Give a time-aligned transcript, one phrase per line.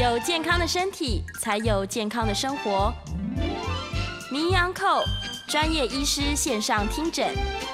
[0.00, 2.90] 有健康的身体，才有健康的生活。
[4.32, 5.04] 名扬扣
[5.46, 7.28] 专业医师线上听诊，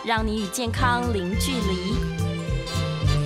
[0.05, 2.06] 让你与健康零距离。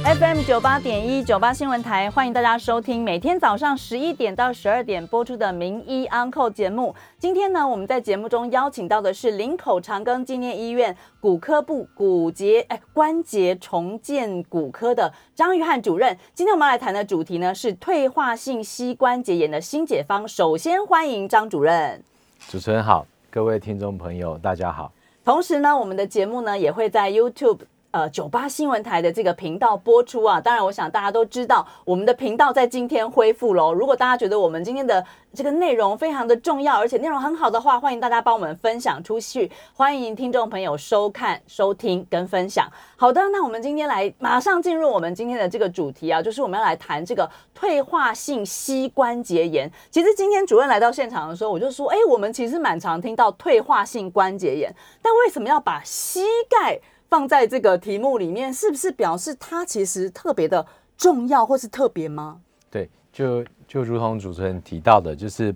[0.03, 6.95] FM 九八点一九八新闻台，欢迎大家收听每天早上十一点到十二点播出的《名医 Uncle》节目。
[7.19, 16.17] 今天呢，我们在节目中邀请到的是林口长庚纪念医院骨科部骨节哎关节重建骨科的张玉汉主任。
[16.35, 20.27] 今天我们来谈的主题呢是退化性膝关节炎的新解方。
[20.27, 22.03] 首先欢迎张主任。
[22.49, 24.91] 主持人好，各位听众朋友大家好。
[25.23, 27.59] 同时呢，我们的节目呢也会在 YouTube。
[27.93, 33.73] 呃，九八新闻台的这个频道播出啊，当然，我想大家都知道，我们的频道在今天恢复喽。
[33.73, 35.05] 如果大家觉得我们今天的
[35.35, 42.71] 这个内容非常的重要，而且内容很好的话，欢迎大家帮我们分享出去，欢迎听众朋友收看、收听跟分享。
[42.97, 49.69] 好的，那我们今天来马上进入我们今天的这个主题啊，就是我们要来谈这个退化性膝关节炎。
[49.91, 56.79] 其实今天主任来到现场的时候，我就说，哎，我们其实蛮常听到退化性关节炎，但为什么要把膝盖？
[57.11, 60.65] 放在这个题目里面，是不是表示它其实特别的
[60.97, 62.41] 重要，或是特别吗？
[62.71, 65.53] 对，就就如同主持人提到的，就是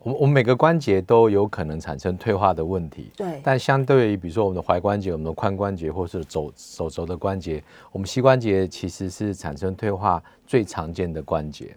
[0.00, 3.12] 我们我们每个关节都有可能产生退化的问题。
[3.16, 3.40] 对。
[3.44, 7.62] 但相对于比如说我们的踝关节、我们的髋关节，或是肘手肘的关节，
[7.92, 11.76] 我们膝关节其实是产生退化最常见的关节。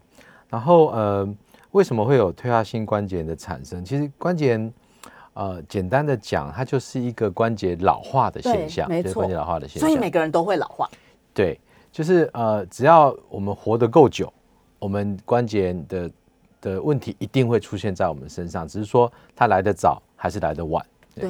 [0.49, 1.35] 然后呃，
[1.69, 3.85] 为什么会有退化性关节的产生？
[3.85, 4.59] 其实关节。
[5.33, 9.87] 呃，简单的讲，它就是一个关节老化的现象，没错，关节老化的现象。
[9.87, 10.89] 所以每个人都会老化。
[11.33, 11.59] 对，
[11.91, 14.31] 就是呃，只要我们活得够久，
[14.79, 16.11] 我们关节的
[16.59, 20.85] 的问题一定会出现在我们身上，只是说它来得早还是来得晚。
[21.15, 21.29] 对。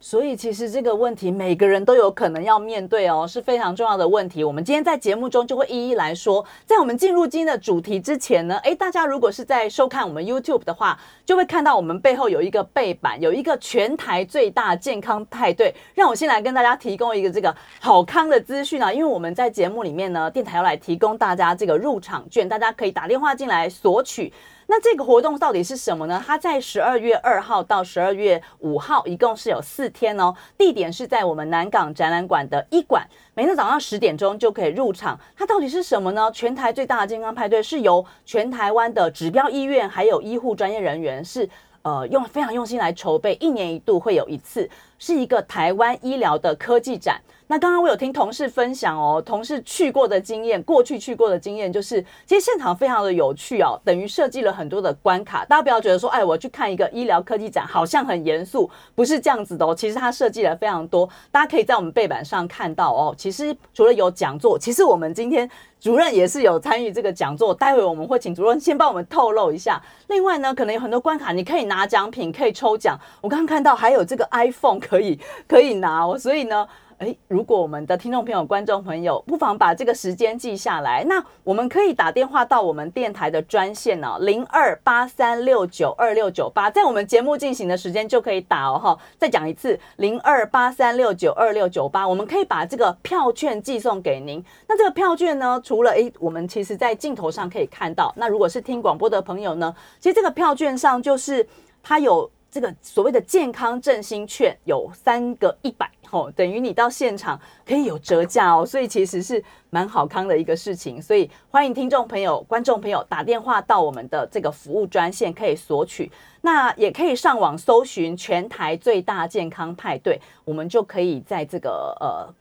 [0.00, 4.44] 所以其实这个问题每个人都有可能要面对哦，是非常重要的问题。
[4.44, 6.44] 我们今天在节目中就会一一来说。
[6.66, 15.74] 在我们进入今天的主题之前呢，哎，大家如果是在收看我们 YouTube 的话，就会看到我们背后有一个背板，有一个全台最大健康派对。
[15.94, 24.30] 让我先来跟大家提供一个这个好康的资讯啊，因为我们在节目里面呢，电台要来提供大家这个入场券，大家可以打电话进来索取。
[24.66, 26.22] 那这个活动到底是什么呢？
[26.26, 30.34] 它在十二月二号到十二月五号，一共是有四天哦。
[30.56, 35.18] 地点是在我们南港展览馆的一馆，每天早上十点钟就可以入场。
[35.36, 36.30] 它到底是什么呢？
[36.32, 41.48] 全台最大的健康派对是由全台湾的指标医院还有医护专业人员是
[41.82, 47.20] 呃用非常用心来筹备，一年一度会有一次，是一个台湾医疗的科技展。
[47.46, 55.44] 那刚刚我有听同事分享哦，同事去过的经验，过去去过的经验就是，其实现场非常的有趣哦，等于设计了很多的关卡。
[55.44, 59.74] 大家不要觉得说，哎，我去看一个医疗科技展，好像很严肃，不是这样子的哦。
[59.74, 63.14] 其实它设计了非常多，大家可以在我们背板上看到哦。
[63.16, 67.54] 其实除了有讲座，其实我们今天主任也是有参与这个讲座。
[67.54, 69.78] 待会我们会请主任先帮我们透露一下。
[70.08, 72.98] 另外呢，可能有很多关卡，你可以拿奖品，可以抽奖。
[73.20, 76.66] 我刚刚看到还有这个 iPhone 可以可以拿哦，所以呢。
[76.98, 88.98] 哎，如果我们的听众朋友、观众朋友不妨把这个时间记下来，那我们可以打电话到我们电台的专线哦，零二八三六九二六九八，在我们节目进行的时间就可以打哦哈。
[89.18, 94.44] 再讲一次，零二八三六九二六九八，我们可以把这个票券寄送给您。
[94.68, 101.46] 那这个票券呢，除了哎，我们其实在镜头上可以看到，那如果是听广播的朋友呢，其实这个票券上就是
[101.82, 102.30] 它有。
[102.54, 111.02] 这个所谓的健康振兴券有三个一百吼，等于你到现场可以有折价哦，所以其实是蛮好康的一个事情。
[111.02, 116.08] 所以欢迎听众朋友、观众朋友打电话到我们的这个服务专线可以索取，
[116.42, 122.32] 那也可以上网搜寻全台最大健康派对，我们就可以在这个呃。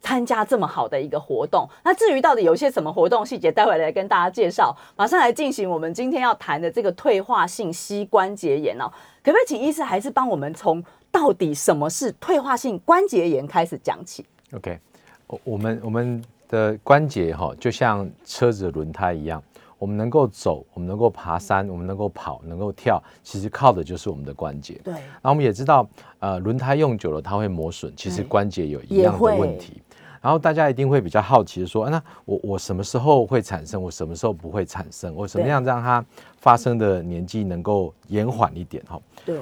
[0.00, 4.74] 参加这么好的一个活动，那至于到底有些什么活动细节，待会来跟大家介绍。
[4.96, 8.88] 马上来进行我们今天要谈的这个退化性膝关节炎哦，
[9.24, 10.82] 可不可以请医师还是帮我们从
[11.18, 14.78] 到底什么是退化性关节炎开始讲起？OK，
[15.26, 19.42] 我我们我们的关节哈，就像车子的轮胎一样，
[19.80, 24.80] 我们能够走，我们能够爬山，我们能够跑，能够跳，其实靠的就是我们的关节。
[24.84, 25.88] 对，那我们也知道，
[26.20, 29.82] 呃，轮胎用久了它会磨损，其实关节有一样的问题。
[30.20, 33.82] 然后大家一定会比较好奇的说，那我我什么时候会产生？
[33.82, 35.12] 我什么时候不会产生？
[35.16, 36.04] 我什么样让它
[36.36, 38.84] 发生的年纪能够延缓一点？
[38.86, 39.36] 哈，对，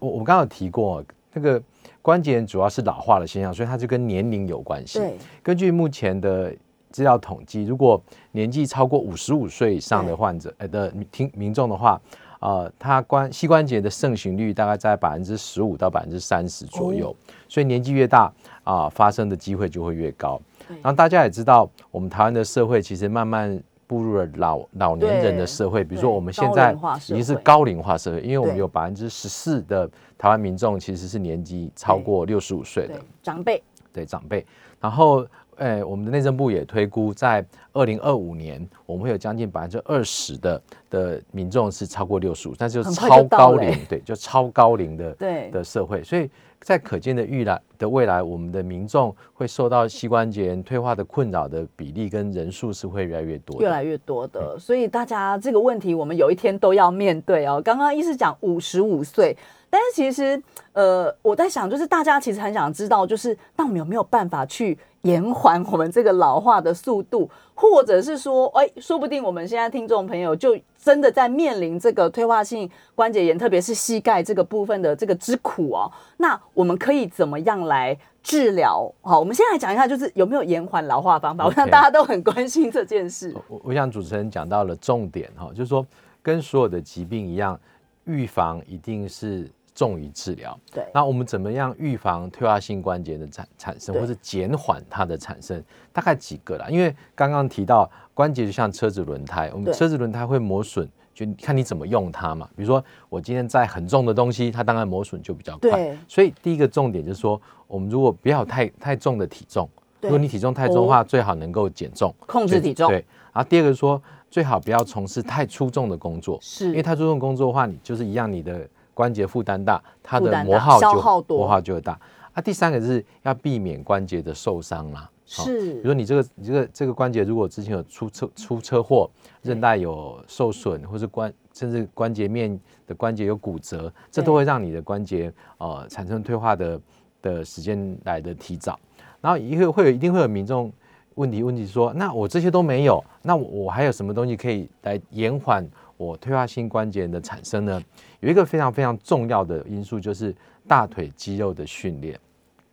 [0.00, 1.62] 我我刚刚有提过，那个
[2.02, 4.98] 关节主要是老化的现象，所以它就跟年龄有关系。
[4.98, 6.54] 对，根据目前的
[6.90, 8.00] 资料统计，如果
[8.32, 12.00] 年纪超过五十五岁以上的患者，呃的听民众的话。
[12.40, 17.12] 呃，它关膝关节的盛行率大概在百分之十五到百分之三十左右，
[17.48, 18.32] 所以年纪越大
[18.62, 20.40] 啊，发生的机会就会越高。
[20.68, 26.72] 然后大家也知道，我们台湾的社会其实慢慢步入了老老年人的社会，比如说我们现在
[27.08, 33.60] 已经是高龄化社会，因为我们有百分之十四的台湾民众其实是年纪超过六十五岁的，长辈。
[33.90, 34.46] 对长辈。
[34.78, 35.26] 然后，
[35.56, 45.50] 诶，我们的内政部也推估，在二零二五年，我们会有将近百分之二十的的民众是超过六十五，但是就超高龄，对，就超高龄的对。
[45.50, 53.60] 的社会，所以在可见的预来的未来，我们的民众会受到膝关节退化的困扰的比例跟人数是会越来越多。
[53.60, 57.62] 越来越多的，所以大家这个问题我们有一天都要面对哦。
[57.64, 59.36] 刚刚医师讲五十五岁，
[59.70, 75.90] 但是其实呃，我在想，就是大家其实很想知道，就是那我们有没有办法去延缓我们这个老化的速度，或者是说，哎，说不定我们现在听众朋友就真的在面临这个退化性关节炎，特别是膝盖这个部分的这个之苦哦。
[76.16, 78.92] 那我们可以怎么样来治疗？
[79.02, 81.46] 好，我们先来讲一下，就是有没有延缓老化方法。
[81.46, 83.34] 我想大家都很关心这件事。
[83.48, 85.86] 我我想主持人讲到了重点哈，就是说
[86.22, 87.58] 跟所有的疾病一样，
[88.04, 89.48] 预防一定是
[89.78, 90.58] 重于治疗。
[90.72, 95.62] 对那我们怎么样预防退化性关节的产产生，或是减缓它的产生？
[95.92, 100.88] 大概几个啦，因为刚刚提到关节就像车子轮胎，我们对车子轮胎会磨损。
[101.14, 105.98] 就看你怎么用它嘛，比如说我今天载很重的东西，它当然磨损就比较快对。
[106.06, 109.68] 所以第一个重点就是说，我们如果不要太太重的体重，
[110.00, 112.14] 如果你体重太重的话，最好能够减重。
[112.24, 120.92] 控制体重对，然后第二个说，最好不要从事太出重的工作，是因为太出重的工作的话，你就是一样，你的关节负担大，它的磨耗就
[121.28, 121.96] 磨耗就会大。
[122.32, 125.08] 啊，第三个是要避免关节的受伤啦。
[125.30, 129.08] 好比如说你这个你这个这个关节如果之前有出车出车祸，
[129.42, 132.58] 韧带有受损，或是关甚至关节面
[132.88, 136.80] 的关节有骨折，这都会让你的关节呃产生退化的
[137.22, 138.76] 的时间来的提早。
[139.20, 140.72] 然后一会会有一定会有民众
[141.14, 145.64] 问题问题说，那我这些都没有，那我我还有什么东西可以来延缓
[145.98, 147.82] 我退化性关节炎的产生呢？
[148.20, 150.34] 有一个非常非常重要的因素就是
[150.66, 152.18] 大腿肌肉的训练。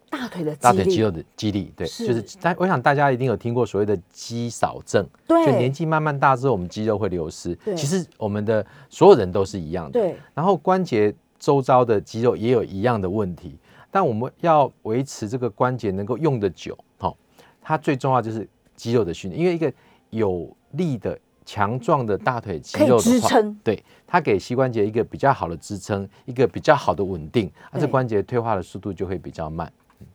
[0.09, 7.75] 大腿的肌大腿肌肉的肌力，对，是就是大，我想大家一定有听过所谓的肌少症，对就年纪慢慢大之后，我们肌肉会流失对。
[7.75, 13.57] 其实我们的所有人都是一样的，对然后关节周遭的肌肉也有一样的问题，
[13.91, 17.17] 但我们要维持这个关节能够用得久，好、
[17.59, 19.73] 它最重要就是肌肉的训练，因为一个
[20.11, 29.71] 有力的、强壮的大腿肌肉的话，支撑对它给膝关节一个比较好的支撑，一个比较好的稳定，啊，这关节退化的速度就会比较慢。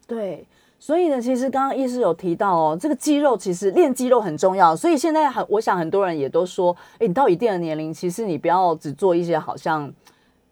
[0.07, 0.45] 对。
[0.83, 4.75] 所以呢，其实刚刚医师有提到哦，这个肌肉其实练肌肉很重要。
[4.75, 9.93] 所以现在很，我想很多人也都说，哎，你到一定的年龄，其实你不要只做一些好像，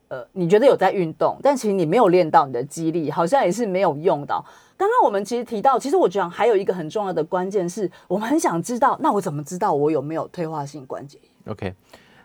[0.08, 4.44] 呃，你觉得有在运动，但其实你没有练到你的肌力，好像也是没有用到。
[4.78, 11.74] 刚刚我们其实提到，其实我觉得还有一个很重要的关键是，我们很想知道，那我怎么知道我有没有退化性关节炎？OK，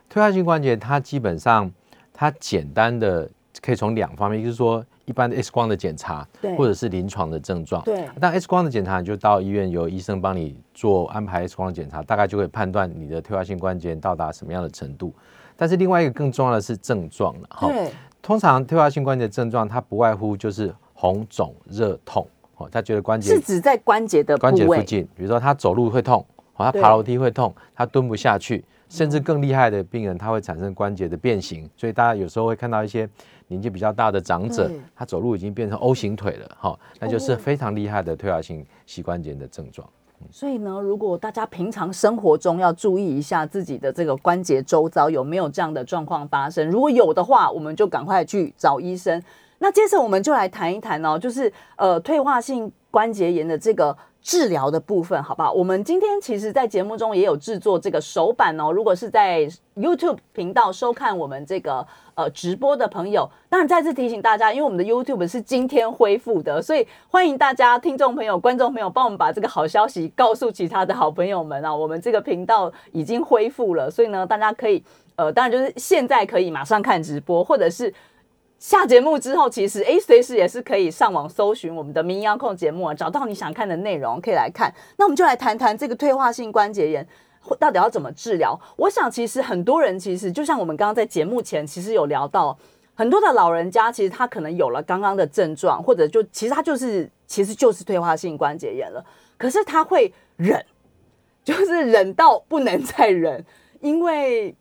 [0.07, 1.69] 退化性关节它基本上
[2.13, 3.27] 它简单的
[3.59, 7.83] 可以从两方面，就是说一般的 X 光的检查对，或者是临床的症状。
[7.85, 15.11] 对但 X 光的检查你就到医院由医生帮你做安排 X 光检查，大概就会判断你的退化性关节炎到达什么样的程度。
[15.57, 17.67] 但是另外一个更重要的是症状了哈。
[17.67, 17.91] 对，
[18.21, 22.27] 通常退化性关节症状它不外乎就是红肿、热、痛。
[22.57, 24.37] 哦，他觉得关节是指在关节的。
[24.37, 31.69] 关节附近，比如说他走路会痛，哦，他爬楼梯会痛，他蹲不下去，甚至更厉害的病人，他会产生关节的变形。
[31.75, 33.09] 所以大家有时候会看到一些
[33.47, 39.87] 年纪比较大的长者，他走路已经变成 O 型腿了，哈、那就是哦非常厉害的退化性膝关节的症状。
[40.31, 49.21] 所以呢，如果大家平常生活中要注意一下自己的这个关节周遭有没有这样的状况发生，如果有的话，我们就赶快去找医生。
[49.63, 55.53] 那接着我们就来谈一谈哦，就是呃退化性关节炎的这个治疗的部分，好不好？
[55.53, 58.73] 我们今天其实，在节目中也有制作这个手板哦。
[58.73, 71.73] 如果是在 YouTube 频道收看我们这个呃直播的朋友，当然再次提醒大家，因为我们的 YouTube 是今天恢复的，所以欢迎大家听众朋友、观众朋友帮我们把这个好消息告诉其他的好朋友们啊。
[71.73, 74.83] 我们这个频道已经恢复了，所以呢，大家可以
[75.15, 77.93] 呃，当然就是现在可以马上看直播，或者是。
[78.63, 84.73] 下节目之后，其实诶，随时也是可以上网搜寻我们的民谣控节目啊，找到你想看的内容，可以来看。
[84.95, 87.05] 那我们就来谈谈这个退化性关节炎
[87.59, 88.57] 到底要怎么治疗。
[88.77, 92.57] 我想，其实很多人其实就像我们刚刚在节目前其实有聊到，
[92.95, 99.03] 很多的老人家其实他可能有了刚刚的症状，或者就其实他就是其实就是退化性关节炎了，
[99.37, 100.65] 可是他会忍，
[101.43, 103.43] 就是忍到不能再忍，
[103.81, 104.55] 因为。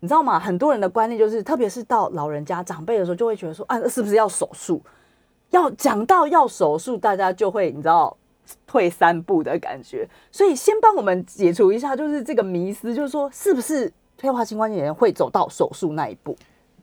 [0.00, 0.38] 你知道吗？
[0.38, 4.80] 很多人的观念就是，特别是到老人家长辈的时候，就会觉得说，啊，是不是要手术？
[5.50, 8.16] 要讲到要手术，大家就会你知道
[8.66, 10.08] 退三步的感觉。
[10.30, 16.36] 所以先帮我们解除一下，就是这个迷思，就是说是不是退化性关节炎会走到手术那一步？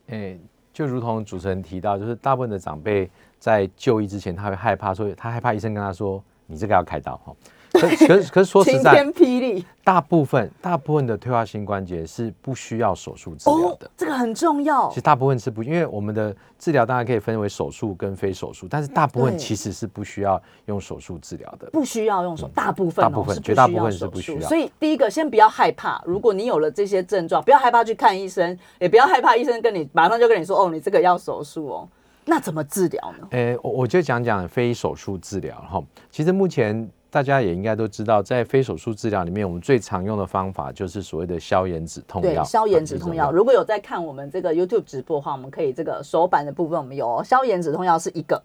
[0.07, 0.39] 诶、
[0.73, 7.33] 就如同主持人提到，就是大部分的长辈在就医之前，他会害怕说，他害怕医生跟他说，你这个要开刀哈。
[7.79, 13.89] 可可是可是说实在晴天，霹雳大部分大部分的退化性关节是不需要手术治疗的。
[13.95, 15.01] 这个很重要其实。
[15.01, 21.69] 大部分是不，因为我们的治疗当然可以分为手术跟非手术，但是大部分其实是不需要用手术治疗的。
[21.71, 31.87] 不需要用手，大部分、哦、大部分是不绝大部分需要手是不需要所以第一个，先不要害怕，如果你有了这些症状，不要害怕去看医生，也不要害怕医生跟你马上就跟你说，哦，你这个要手术哦。
[32.27, 33.27] 那怎么治疗呢？
[33.29, 35.79] 诶，我我就讲讲非手术治疗哈。
[36.09, 43.29] 其实目前大家也应该都知道，在非手术治疗里面，我们最常用的方法就是所谓的消炎止痛对药。，消炎止痛药。
[43.29, 48.43] 啊如果有在看我们这个 YouTube 直播的话，我们可以这个手板的部分我们有哦消炎止痛药是一个，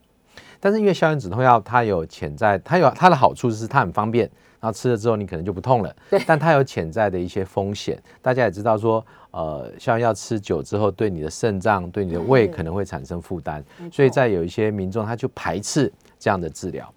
[0.61, 5.93] 但是因为消炎止痛药它有潜在，它有它的好处是它很方便，然后吃了之后你可能就不痛了。
[6.09, 16.89] 对但它有潜在的一些风险，大家也知道说，呃，消炎药吃久之后，对你的肾脏、对你的胃可能会产生负担所以在有一些民众他就排斥这样的治疗。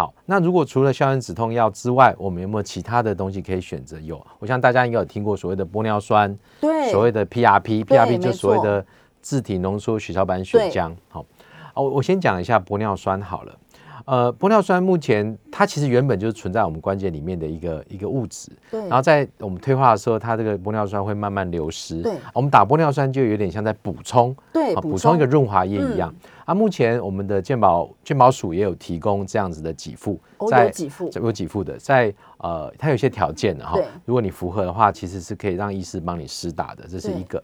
[0.00, 4.00] 好，那如果除了消炎止痛药之外，我们有没有其他的东西可以选择？
[4.00, 8.82] 有，我想大家应该有听过所谓的玻尿酸，对，所谓的 PRP，PRP 对就所谓的
[9.20, 10.90] 自体浓缩血小板血浆。
[11.10, 11.20] 好，
[11.74, 13.54] 哦，我我先讲一下玻尿酸好了。
[14.06, 22.02] 呃，玻尿酸目前它其实原本就是存在我们关节里面的一个一个物质，对然后在我们退化的时候，它这个玻尿酸会慢慢流失。
[22.02, 26.14] 对我们打玻尿酸就有点像在补充，啊，对补补充一个润滑液一样。
[26.44, 33.78] 啊，目前我们的健保健保署也有提供这样子的给付，哦在有给付有给付的，在呃，它有一些条件的哈。
[34.04, 37.40] 如果你符合的话，其实是可以让医师帮你施打的，这是一个。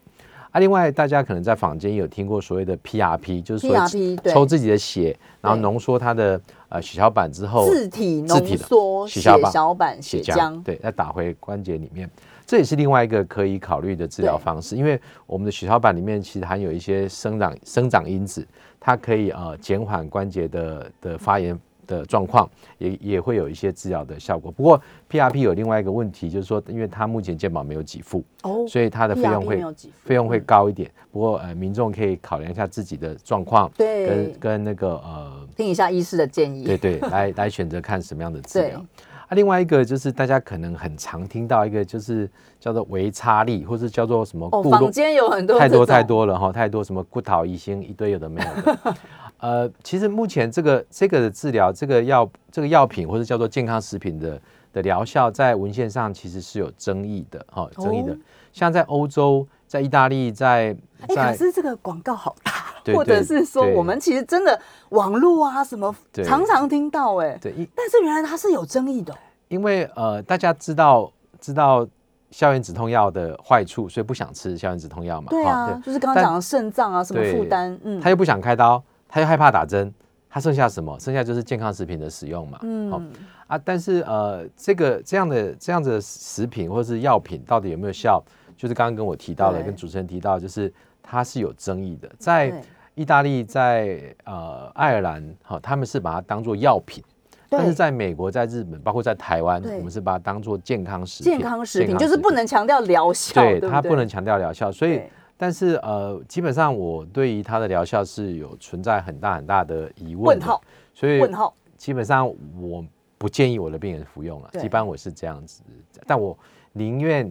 [0.57, 12.09] 啊，另外大家可能在坊间有听过所谓的 PRP，就是说 PRP 抽自己的血，然后浓缩它的呃血小板之后，自体浓自体的缩血血小板血浆，对，再打回关节里面，
[12.47, 14.77] 这也是另外一个可以考虑的治疗方式。
[14.77, 18.47] 因为我们的血小板里面其实含有一些生长生长因子，
[18.81, 24.50] 它可以呃减缓关节的的发炎的状况，也也会有一些治疗的效果。
[24.52, 29.64] 不过 PRP 有另外一个问题，就是说，因为它目前健保没有给付，哦，所以它的费用会
[30.05, 30.90] 费用会嗯高一点。
[31.11, 35.49] 不过呃，民众可以考量一下自己的状况，对跟跟那个呃。
[35.57, 38.78] 听一下医师的建议，对对，来 来选择看什么样的治对疗。
[39.26, 48.97] 啊，另外一个就是大家可能很常听到一个，就是叫做维差力，或是叫做什么哦，固坊间有很多太多太多了哈，太多什么骨桃一星一堆有的没有的。
[49.47, 54.41] 呃，其实目前这个这个的治疗，这个药这个药品或者叫做健康食品的
[54.73, 58.12] 的疗效，在文献上其实是有争议的哈，争议的。
[58.12, 58.17] 哦
[58.57, 69.12] 像在欧洲、在意大利、在哎、可是这个广告好大，对或者是说我们其实真的网络啊什么常常听到哎、对，但是原来它是有争议的。
[69.12, 69.17] 哦、
[69.49, 71.87] 因为呃，大家知道知道
[72.31, 75.26] 消炎止痛药的坏处，所以不想吃消炎止痛药嘛。
[75.26, 79.93] 哈对啊，就是刚刚但讲的肾脏啊什么对负担，嗯，他又不想开刀，他又害怕打针，
[80.29, 80.99] 他剩下什么？
[80.99, 82.59] 剩下就是健康食品的使用嘛。
[82.63, 83.03] 嗯好
[83.47, 88.23] 啊，但是呃，这个这样的这样子的食品或是药品到底有没有效？
[88.57, 90.73] 就是刚刚跟我提到的，跟主持人提到，就是
[91.03, 92.11] 它是有争议的。
[92.19, 92.53] 在
[92.95, 97.05] 意大利，在呃爱尔兰，好、他们是把它当做药品。
[97.49, 101.33] 但是在美国、在日本，包括在台湾，我们是把它当做健康食品。
[101.33, 110.62] 健康食品就是不能强调疗效，对它不能强调疗效，所以对但是呃，基本上我对于它的疗效是有存在很大很大的疑问的问号，
[110.95, 112.26] 所以问号，基本上
[112.61, 112.85] 我
[113.19, 115.62] 不建议我的病人服用了，对一般我是这样子，
[116.07, 116.37] 但我
[116.73, 117.31] 宁愿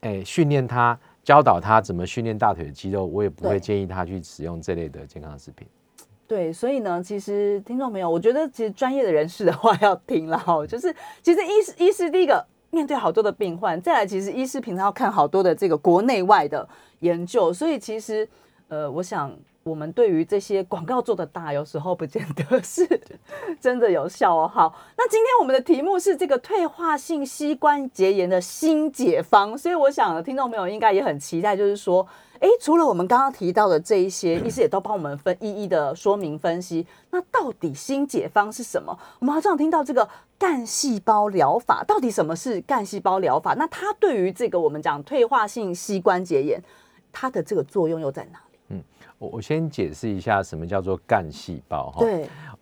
[0.00, 5.66] 诶训练他，教导他怎么训练大腿的肌肉，我也不会建议他去使用这类的健康食品。
[6.26, 16.68] 对，所以呢，其实听众朋友，我觉得其实专业的人士的话要听了哈，就是其实医师医师第一个面对好多的病患，再来其实医师平常要看好多的这个国内外的
[17.00, 18.28] 研究，所以其实
[18.68, 19.34] 呃，我想
[19.68, 22.86] 我们对于这些广告做的大，有时候不见得 是
[23.60, 24.50] 真的有效哦。
[24.52, 32.06] 好，那今天我们的题目是这个退化性膝关节炎的新解方，所以我想听众朋友应该也很期待，就是说。
[32.40, 36.86] 诶，除了我们刚刚提到的这一些，医师也都帮我们分一一的说明分析。
[37.10, 38.96] 那到底新解方是什么？
[39.18, 40.08] 我们好像听到这个
[40.38, 43.54] 干细胞疗法，到底什么是干细胞疗法？
[43.54, 46.62] 那它对于这个我们讲退化性膝关节炎，
[47.10, 48.47] 它的这个作用又在哪里？
[49.18, 52.06] 我我先解释一下什么叫做干细胞哈。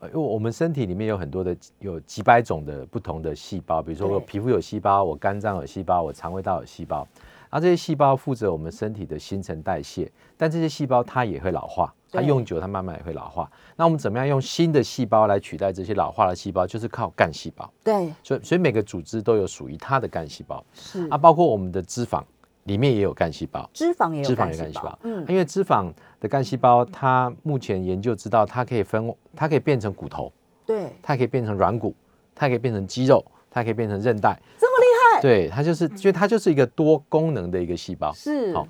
[0.03, 7.07] 因为我们身体里面有很多的有几百种的不同的细胞，比如说我皮肤有细胞，我肝脏有细胞，我肠胃道有细胞。
[7.49, 13.51] 然后这些细胞负责我们身体的新陈代谢，但这些细胞它也会老化，它用久它慢慢也会老化。
[13.77, 16.67] 那我们怎么样用新的细胞来取代这些老化的细胞？
[16.67, 17.73] 就是靠干细胞。
[17.85, 22.23] 对，所以所以每个组织都有属于它的干细胞是啊，包括我们的脂肪
[22.67, 23.69] 里面也有干细胞。
[23.73, 30.33] 脂肪也有脂肪干细有干细胞，嗯，因为脂肪的干细胞，它目前研究知道，它可以分，它可以变成骨头，
[30.65, 31.95] 对，它可以变成软骨，
[32.35, 34.39] 它可以变成肌肉，它可以变成韧带。
[34.59, 38.13] 这么厉害，对，它就是，因为它就是一个多功能的一个细胞。
[38.13, 38.67] 是，好。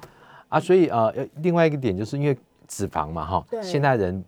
[0.49, 0.61] 啊。
[0.61, 2.37] 所以呃，呃另外一个点就是因为
[2.69, 4.25] 脂肪嘛，哈对，现代人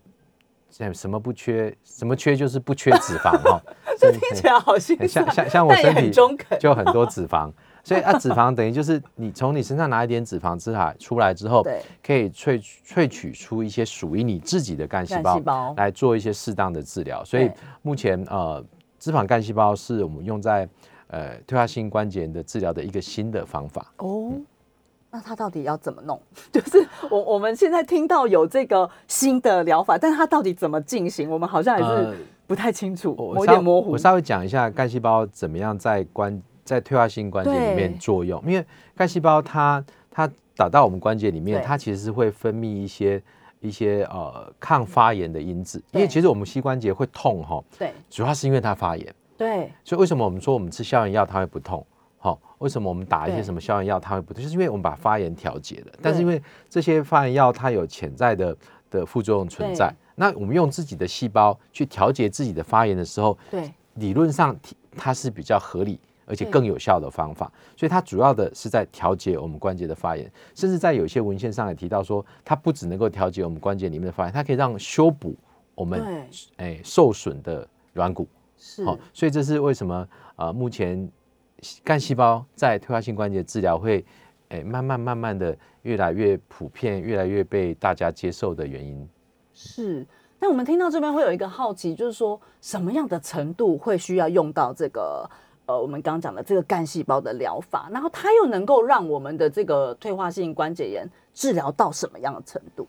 [0.69, 3.61] 现在什么不缺，什么缺就是不缺脂肪哈。
[3.99, 7.51] 这听起来好心酸，像像像我身体中肯，就很多脂肪，
[7.83, 11.63] 所以啊，脂肪等于就是你从你身上拿一点脂肪之海出来之后，
[12.03, 17.23] 可以萃萃取出一些属于你自己的干细胞来做一些适当的治疗。
[17.23, 17.49] 所以
[17.81, 18.63] 目前呃，
[18.99, 20.67] 脂肪干细胞是我们用在
[21.07, 23.91] 呃退化性关节炎的治疗的一个新的方法。
[23.97, 24.33] 哦。
[25.11, 26.21] 那它到底要怎么弄？
[26.53, 33.97] 就是我我们现在听到有这个新的疗法，但它到底怎么进行，我们好像还呃是不太清楚，我有点模糊我。
[33.97, 36.39] 稍微讲一下干细胞怎么样在关
[36.69, 38.63] 在退化性关节里面作用，因为
[38.95, 43.19] 干细胞它它打到我们关节里面，它其实是会分泌一些
[43.59, 47.91] 一些呃抗发炎的因子，因为其实我们膝关节会痛哈，对。
[48.07, 49.71] 主要是因为它发炎，对。
[49.83, 51.83] 所以为什么我们说我们吃消炎药它会不痛？
[52.19, 54.43] 好、为什么我们打一些什么消炎药它会不痛？
[54.43, 58.55] 就是因为我们把发炎调节了，但是因为这些发炎药它有潜在的
[58.91, 63.73] 的副作用存在，那我们用自己的细胞去调节自己的发炎的时候，对。
[63.95, 64.55] 理论上
[64.95, 75.35] 它是比较合理而且更有效的方法，所以它主要的是在调节我们关节的发炎，甚至在有些文献上也提到说，它不只能够调节我们关节里面的发炎，它可以让修补
[75.73, 76.23] 我们对
[76.57, 78.27] 哎受损的软骨。
[78.57, 81.09] 是好、所以这是为什么呃目前
[81.83, 84.05] 干细胞在退化性关节治疗会
[84.49, 89.09] 哎慢慢慢慢的越来越普遍，越来越被大家接受的原因。
[89.53, 90.05] 是。
[90.41, 95.29] 那我们听到这边会有一个好奇，就是说什么样的程度会需要用到这个
[95.69, 102.87] 呃我们刚刚讲的这个干细胞的疗法，然后它又能够让我们的这个退化性关节炎治疗到什么样的程度？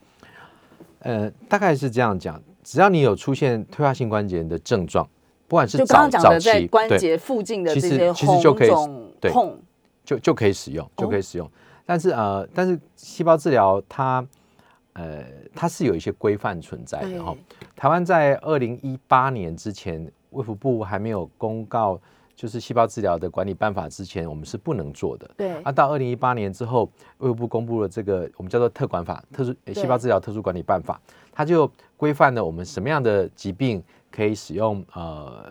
[1.01, 5.07] 呃，大概是这样讲，只要你有出现退化性关节炎的症状，
[5.47, 9.59] 不管是就刚刚讲的在关对节附近的这些红肿痛，
[10.03, 11.47] 就就可以使用，就可以使用。
[11.85, 14.27] 但是呃，但是细胞治疗它
[14.95, 15.23] 呃
[15.55, 17.37] 它是有一些规范存在的哈。
[17.77, 22.01] 台湾在二零一八年之前，卫福部还没有公告
[22.41, 25.31] 就是细胞治疗的管理办法之前，我们是不能做的。
[25.37, 30.99] 对啊，到二零一八年之后，卫福部公布了这个我们叫做特管法，特殊呃细胞治疗特殊管理办法，
[31.31, 35.45] 它就规范了我们什么样的疾病可以使用呃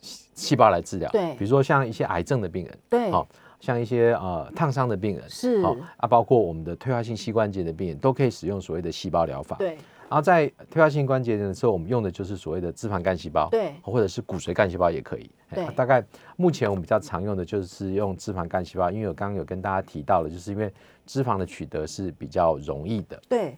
[0.00, 1.08] 细细胞来治疗。
[1.12, 3.28] 对比如说像一些癌症的病人，对，好、
[3.60, 9.54] 像一些呃烫伤的病人，是好、啊，包括我们的退化性膝关节的病人，都可以使用所谓的细胞疗法。
[9.60, 15.30] 对然后在退化性关节炎的时候，我们用的就是所谓的脂肪干细胞，对或者是骨髓干细胞也可以。
[15.48, 16.04] 哎对啊大概
[16.36, 20.72] 目前我们比较常用的就是用脂肪干细胞，因为我刚刚有跟大家提到了，就是因为
[21.06, 23.20] 脂肪的取得是比较容易的。
[23.28, 23.54] 对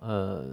[0.00, 0.44] 呃，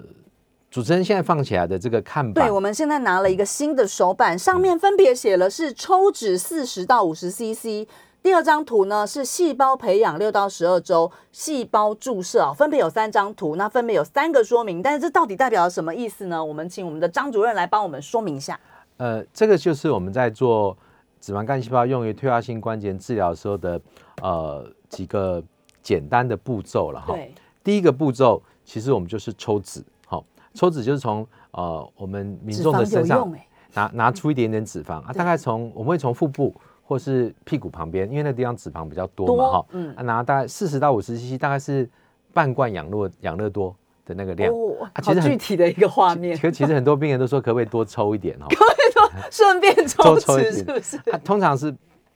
[0.69, 7.87] 主持人现在放起来的这个看板对，，我们现在拿了一个新的手板，上面分别写了是抽脂四十到五十 CC。
[8.27, 16.43] 第二张图呢是细胞培养六到十二周，细胞注射啊，分别有三张图，那分别有三个说明，但是这到底代表了什么意思呢？
[16.43, 18.59] 我们请我们的张主任来帮我们说明一下。
[18.97, 20.77] 呃，这个就是我们在做
[21.21, 23.79] 脂肪干细胞用于退化性关节治疗的时候的
[24.21, 25.41] 呃几个
[25.81, 27.13] 简单的步骤了哈。
[27.13, 30.21] 对第一个步骤其实我们就是抽脂，好、
[30.53, 33.33] 抽脂就是从呃我们民脂众的身上
[33.73, 36.53] 拿拿出一点点脂肪啊，大概从我们会从腹部
[36.87, 41.87] 或是屁股旁边，因为那地方脂肪比较多嘛哈，嗯啊拿大概四十到五十 CC，大概是
[42.33, 44.53] 半罐养乐养乐多的那个量。
[44.53, 48.47] 哦，啊其实很具体的一个画面，可其实很多病人都说可不可以多抽一点 哈，
[49.29, 50.97] 顺便抽抽抽一点脂是不是？
[51.11, 51.75] 啊，通常是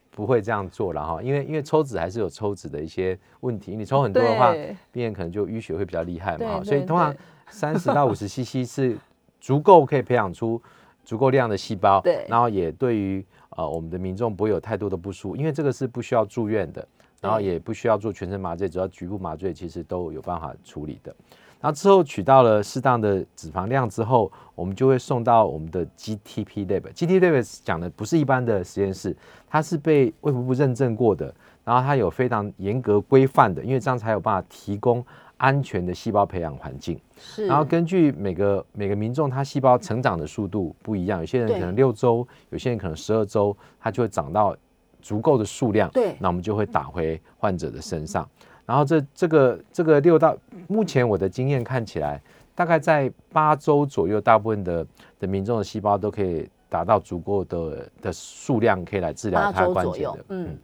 [0.09, 4.53] 不会这样做了哈，因为因为抽脂还是有抽脂的一些问题，你抽很多的话，
[4.91, 7.13] 病人可能就淤血会比较厉害嘛所以通常
[7.49, 8.97] 三十到五十 CC 是
[9.41, 10.61] 足够可以培养出
[11.03, 13.25] 足够量的细胞，对然后也对于
[13.57, 16.87] 呃我们的民众不会有太多的不舒服，因为这个是不需要住院的，
[17.21, 21.15] 然后也不需要做全身麻醉，只要局部麻醉其实都有办法处理的。
[21.59, 26.91] 然后之后取到了适当的脂肪量之后，我们就会送到我们的 GTP lab。
[26.91, 29.15] GTP lab 讲的不是一般的实验室，
[29.47, 31.31] 它是被卫福部认证过的，
[31.63, 35.05] 然后它有非常严格规范的，因为这样才有办法提供
[35.37, 36.99] 安全的细胞培养环境。
[37.17, 44.55] 是，然后根据每个每个民众他细胞成长的速度不一样，有些人可能六周，有些人可能十二周，它就会长到
[45.01, 46.15] 足够的数量，对。
[46.19, 48.27] 那我们就会打回患者的身上。
[48.65, 50.35] 然后这这个这个六到
[50.67, 52.21] 目前我的经验看起来，
[52.55, 54.85] 大概在八周左右，大部分的
[55.19, 60.25] 的民众的细胞都可以达到足够的的数量，可以来治疗八它周左右关节的。
[60.29, 60.47] 嗯。
[60.49, 60.57] 嗯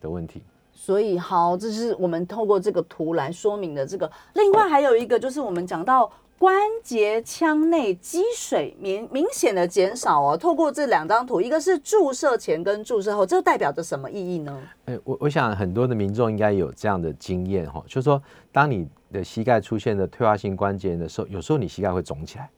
[0.00, 0.42] 的的问题。
[0.72, 4.10] 所以好，这是我们透过这个图来说明的这个。
[4.34, 10.36] 另外还有一个就是我们讲到关节腔内积水明明显的减少哦。
[10.36, 14.62] 透过这两张图，一个是注射前跟注射后，这代表着什么意义呢？
[14.86, 22.48] 哎、我我想很多的民众应该有这样的经验哈，就是说，当你的膝盖出现了退化性关节炎的时候，有时候你膝盖会肿起来，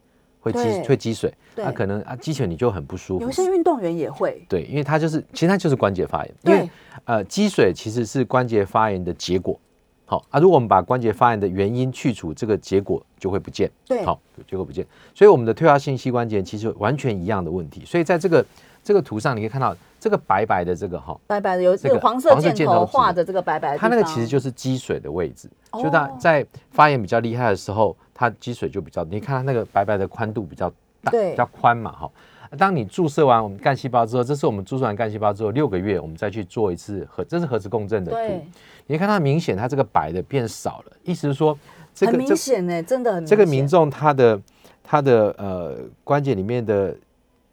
[0.41, 3.31] 会对积会积水，对那可能啊积水你就很不舒服有。
[3.31, 4.45] 些运动员也会。
[4.49, 6.69] 对，因为它就是其实它就是关节发炎，因为
[7.05, 9.59] 呃积水其实是关节发炎的结果。
[10.07, 13.71] 好啊，如果我们把关节发炎的原因去除，这个结果就会不见。
[13.87, 14.85] 对好，结果不见。
[15.15, 17.85] 所以我们的退化性膝关节炎其实完全一样的问题。
[17.87, 18.45] 所以在这个
[18.83, 30.71] 这个图上，你可以看到这个白白的这个哈，白白的有这个这个黄色箭头画的这个白白的，它那个其实就是积水的位置，哦就它在发炎比较厉害的时候，它积水就比较，你看它那个白白的宽度比较
[31.03, 32.11] 大，对比较宽嘛，哈。
[32.59, 38.45] 当你注射完我们干细胞之后，这是我们注射完干细胞之后六个月，我们再去做一次核，这是核磁共振的图对，，
[38.89, 41.59] 你看它明显它这个白的变少了，意思是说
[41.95, 44.39] 这很个很明显呢，真的很这个民众他的
[44.85, 46.95] 他的呃关节里面的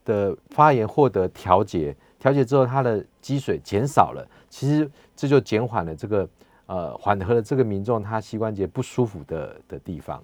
[0.03, 6.27] 的发炎获得调节，调节之后它的积水减少了，其实这就减缓了这个
[6.65, 10.21] 呃缓和了这个民众他膝关节不舒服的的地方。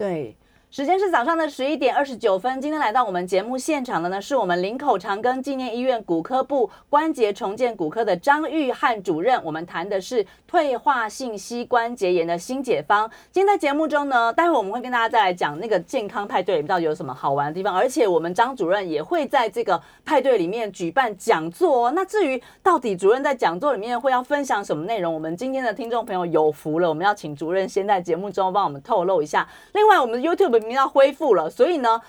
[0.00, 0.34] 对，
[0.70, 2.60] 时间是早上的十一点二十九分。
[2.60, 9.42] 今天来到我们节目现场的呢，是我们林口长庚纪念医院骨科部关节重建骨科的张玉汉主任。
[9.44, 13.10] 我们谈的是退化性膝关节炎的新解方。
[13.32, 21.92] 今天在节目中呢，待会我们会跟大家再来讲那个健康派对里面到底有什么好玩的地方，而且我们张主任也会在这个派对里面举办讲座哦。
[21.96, 29.48] 那至于到底主任在讲座里面会要分享什么内容，我们今天的听众朋友有福了，我们要请主任先在节目中帮我们透露一下。
[29.72, 32.00] 另外，我们的 YouTube 频道恢复了，所以呢。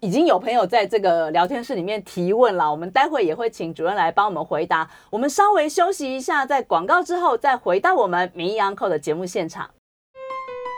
[0.00, 4.88] 已经有朋友在这个聊天室里面提问了，我们待会也会请主任来帮我们回答。
[5.10, 9.68] 我们稍微休息一下，在广告之后再回到我们名医央扣的节目现场。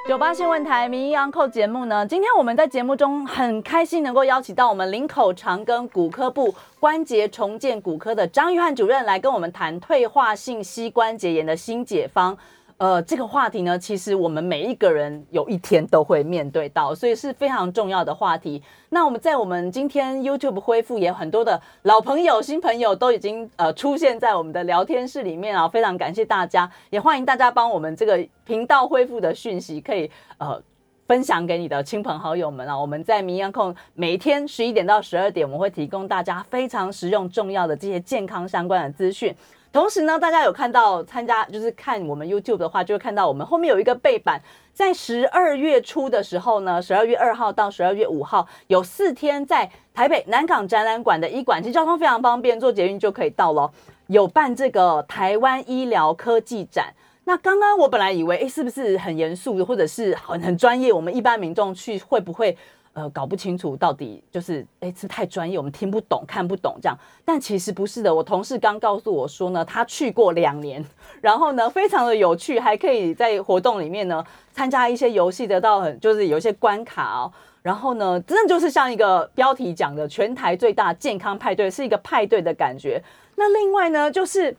[0.09, 12.39] 九八新闻台名医央扣节目呢，今天我们在节目中很开心能够邀请到我们林口长庚骨科部关节重建骨科的张玉汉主任来跟我们谈退化性膝关节炎的新解方。
[12.81, 18.63] 呃，这个话题呢，其实我们每一个人有一天都会面对到，所以是非常重要的话题。
[18.89, 30.63] 那我们在我们今天 YouTube 恢复，也有很多的老朋友、新朋友都已经呃出现在我们的聊天室里面啊，非常感谢大家，也欢迎大家帮我们这个频道恢复的讯息可以呃。
[31.07, 32.79] 分享给你的亲朋好友们啊！
[32.79, 39.35] 我们在名央控每天十一点到十二点，我们会提供大家非常实用、重要的这些健康相关的资讯。
[39.73, 53.71] 同时呢，大家有看到参加就是看我们 YouTube 的话，就会看到我们后面有一个背板，在十二月初的时候呢，十二月二号到十二月五号有四天在台北南港展览馆的医馆，其实交通非常方便，坐捷运就可以到了。
[54.09, 56.93] 有办这个台湾医疗科技展。
[57.25, 60.93] 那刚刚我本来以为，哎，是不是很严肃，或者是很很专业？
[60.93, 62.59] 我们一般民众去会不会
[62.93, 66.97] 呃搞不清楚到底就是哎是太专业，我们听不懂、看不懂这样？
[67.25, 68.15] 但其实不是的。
[68.15, 70.85] 我同事刚告诉我说呢，他去过两年，
[71.21, 77.33] 然后呢非常的有趣，还可以在活动里面呢参加一些游戏，得到很就是有一些关卡哦。
[77.63, 83.03] 然后呢，真的就是像一个标题讲的，全台最大健康派对，是一个派对的感觉。
[83.37, 84.57] 那另外呢，就是。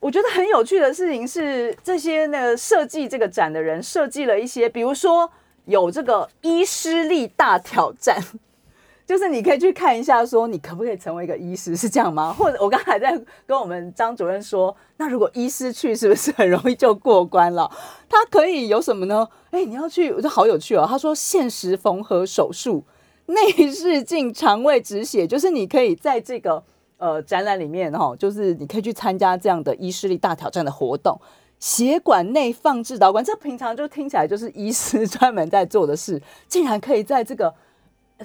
[0.00, 5.30] 我觉得很有趣的事情是，这些呢设计这个展的人设计了一些，比如说
[5.64, 8.18] 有这个医师力大挑战，
[9.06, 12.32] 就是你可以去看一下，说你可不可以成为一个医师，是这样吗？
[12.38, 17.70] 或者我刚才在跟我们张主任说，那如果医师去，是不是很容易就过关了？
[18.08, 19.28] 他可以有什么呢？
[19.50, 20.86] 哎，你要去，我觉得好有趣哦。
[20.88, 22.84] 他说限时缝合手术、
[23.26, 26.62] 内视镜肠胃止血，就是你可以在这个。
[26.98, 31.20] 呃，展览里面哈，就是你可以去参加这样的医师力大挑战的活动，
[31.62, 37.54] 血管内放置导管，这平常就听起来就是医师专门在做的事，竟然可以在这个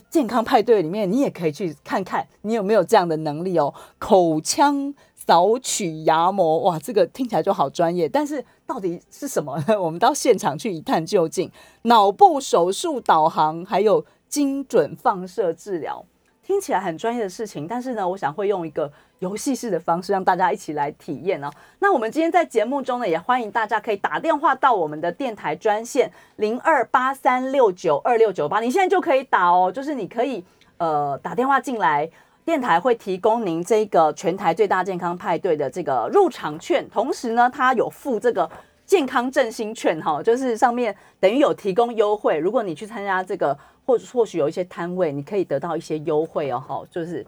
[0.10, 3.72] 健康派对里面，你也可以去看看你有没有这样的能力哦。
[4.00, 9.78] 口腔扫取牙膜，哇，这个听起来就好专业，但是到底是什么呢？
[9.80, 11.52] 我们到现场去一探究竟。
[11.84, 16.04] 脑部手术导航，还有精准放射治疗。
[16.42, 21.50] 听起来很专业的事情，但是呢，我想会用一个游戏式的方式让大家一起来体验哦。
[21.80, 30.44] 那我们今天在节目中呢，也欢迎大家可以打电话到我们的电台专线零二八三六九二六九八，你现在就可以打哦，就是你可以
[30.78, 32.10] 呃打电话进来。
[32.46, 38.50] 电台会提供您这个全台最大健康派对的这个入场券，同时呢，它有附这个
[38.86, 42.38] 健康振兴券哈，就是上面等于有提供优惠。
[42.38, 43.54] 如果你去参加这个，
[43.86, 47.26] 或或许有一些摊位，你可以得到一些优惠哦哈，就是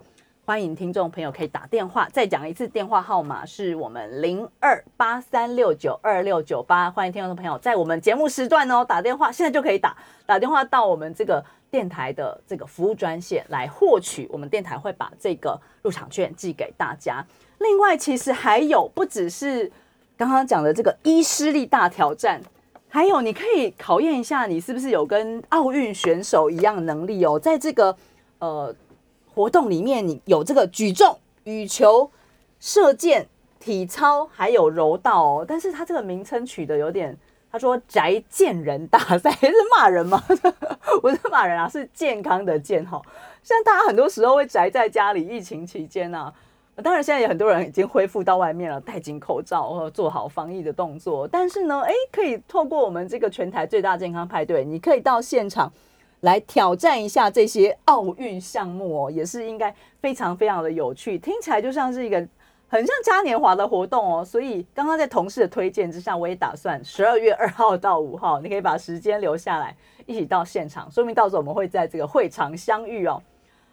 [0.49, 2.09] 欢迎听众朋友可以打电话。
[2.11, 11.45] 再讲一次，电话号码是我们零二八三六九二六九八，欢迎听众朋友在我们节目时段哦打电话，现在就可以打打电话到我们这个。
[11.69, 17.23] 电台的这个服务专线来获取，我们电台会把这个入场券寄给大家。
[17.59, 19.71] 另外，其实还有不只是
[20.17, 22.41] 刚刚讲的这个医师力大挑战，
[22.87, 27.37] 还有你可以考验一下你是不是有跟奥运选手一样能力哦。
[27.37, 27.95] 在这个
[28.39, 28.75] 呃
[29.39, 32.11] 活动里面，你有这个举重、羽球、
[32.59, 33.25] 射箭、
[33.57, 35.45] 体操，还有柔道哦。
[35.47, 37.17] 但是它这个名称取得有点。
[37.49, 40.21] 他说：“宅健人大赛 是骂人吗？
[41.01, 43.01] 不是骂人啊，是健康的健哈。
[43.41, 46.31] 现在大家很多时候会宅在家里，疫情期间呢，
[46.83, 51.25] 当然现在也很多人已经恢复到外面了，戴紧口罩或做好防疫的动作。
[51.25, 55.71] 但是呢，哎，可以透过我们这个全台最大健康派对，你可以到现场
[56.21, 62.25] 来挑战一下这些奥运项目哦，也是应该非常非常的有趣，听起来就像是一个。”
[62.71, 73.19] 很像嘉年华的活动哦，所以刚刚在同事的推荐之下，我也打算十二月二号到五号，你可以把时间留下来，一起到现场，说明到时候我们会在这个会场相遇哦。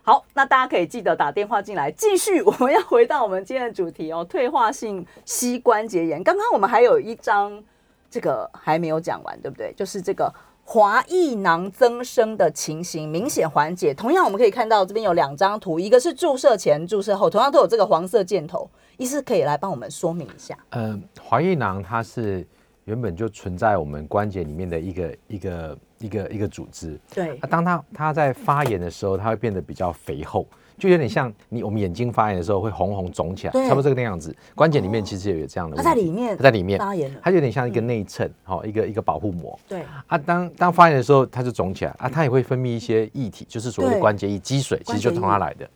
[0.03, 6.25] 好，那大家可以记得打电话进来，继续我们要回到我们今天的主题哦，退化性膝关节炎。
[6.25, 7.63] 刚刚我们还有一张
[8.09, 9.75] 这个还没有讲完，对不对？
[9.77, 10.33] 就是这个。
[10.69, 13.95] 滑液囊增生的情形明显缓解。
[13.95, 18.69] 同样，我们可以看到这边有两张图，一个是注射前、注射后，同样都有这个黄色箭头。
[18.97, 20.59] 医师可以来帮我们说明一下。
[20.71, 22.45] 嗯，滑液囊它是
[22.85, 26.99] 原本就存在我们关节里面的一个一个一个一个组织。
[27.15, 27.37] 对。
[27.49, 30.45] 当它它在发炎的时候，它会变得比较肥厚。
[30.79, 34.35] 就有点像你我们眼睛发炎的时候会红红肿起来，差不多这个样子。
[34.55, 35.77] 关节里面其实也有这样的。
[35.77, 39.59] 它在里面，它在里面发炎它有点像一个内衬，好一个一个保护膜。
[39.69, 39.83] 对。
[40.07, 45.69] 啊，当当发炎的时候，它就肿起来啊，它也会分泌一些液体，就是所谓的关节液积水，其实就从它来的。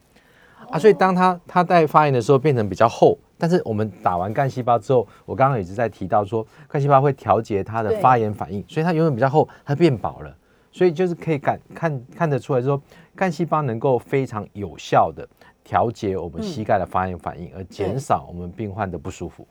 [0.70, 10.32] 啊，所以当它它在发炎的时候变成比较厚，但是我们打完干细胞之后，我刚刚一直在提到说，干细胞会调节它的发炎反应，所以它永远比较厚，它变薄了，
[10.70, 12.80] 所以就是可以感看看得出来说，
[13.20, 15.28] 干细胞能够非常有效的。
[15.62, 19.46] 调节我们膝盖的发炎反应，而减少我们病患的不舒服。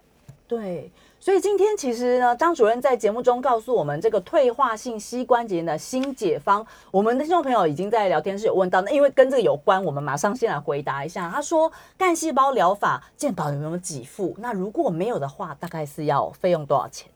[0.48, 6.66] 对，所以今天其实呢，张主任在节目中告诉我们这个退化性膝关节的新解方。
[6.90, 11.30] 我们的听众朋友已经在聊天室有问到，那因为跟这个有关，我们马上先来回答一下。
[11.30, 14.36] 他说，干细胞疗法健保有没有给付？
[14.40, 17.08] 那如果没有的话，大概是要费用多少钱？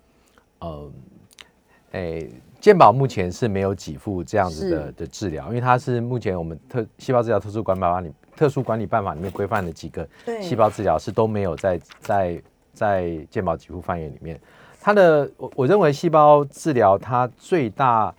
[0.59, 0.91] 呃，
[1.93, 2.27] 哎，
[2.63, 8.10] 健保目前是没有给付这样子的的治疗，因为它是目前我们特细胞治疗特殊管法里。
[8.38, 10.08] 特殊管理办法里面规范的几个
[10.41, 12.41] 细胞治疗是都没有在在
[12.73, 14.39] 在健保给付范围里面。
[14.80, 18.15] 它的我我认为细胞治疗它最大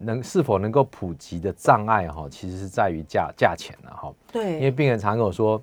[0.00, 4.12] 能是否能够普及的障碍哈，其实是在于价价钱了哈。
[4.32, 5.62] 对，因为病人常跟我说，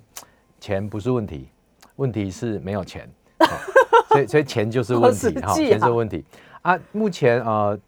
[0.58, 1.46] 钱不是问题，
[1.96, 3.06] 问题是没有钱，
[4.08, 6.24] 所以所以钱就是问题哈，钱是问题
[6.62, 6.80] 啊。
[6.90, 7.78] 目前呃。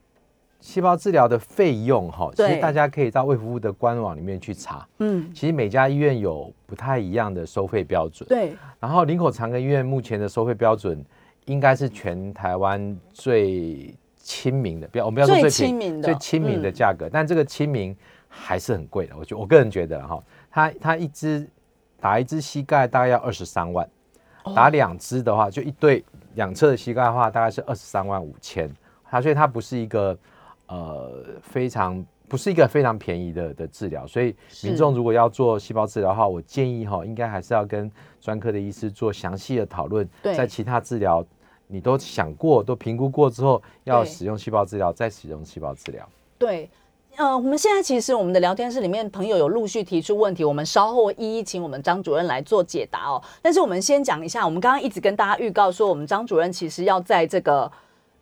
[0.58, 4.86] 细胞治疗的费用，哈，其实大家可以到卫福部的官网里面去查。
[4.98, 8.26] 嗯，其实每家医院有不太一样的收费标准。
[8.28, 8.56] 对。
[8.80, 11.04] 然后林口长庚医院目前的收费标准，
[11.44, 19.14] 应该是全台湾最亲民的，不要我们不要说最亲民的最亲民的价格，但这个亲民还是很贵的。
[19.16, 21.48] 我觉我个人觉得哈，他他一支
[22.00, 23.88] 打一支膝盖大概要二十三万，
[24.54, 28.68] 打两支的话，就一对两侧的膝盖的话，大概是二十三万五千。
[29.08, 30.18] 它所以它不是一个。
[30.68, 37.88] 呃，非常不是一个非常便宜的的治疗，所以民众如果要做细胞治疗的话，我建议哈，应该还是要跟
[38.20, 40.08] 专科的医师做详细的讨论。
[40.22, 41.24] 在其他治疗
[41.68, 46.04] 你都想过、都评估过之后，要使用细胞治疗，再使用细胞治疗。
[46.36, 46.68] 对，
[47.16, 53.22] 呃，我们现在其实我们的聊天室里面朋友有陆续提出问题，我们稍后一一请我们张主任来做解答哦。
[53.40, 57.70] 但是我们先讲一下，我们刚刚一直跟大家预告说，我们张主任其实要在这个。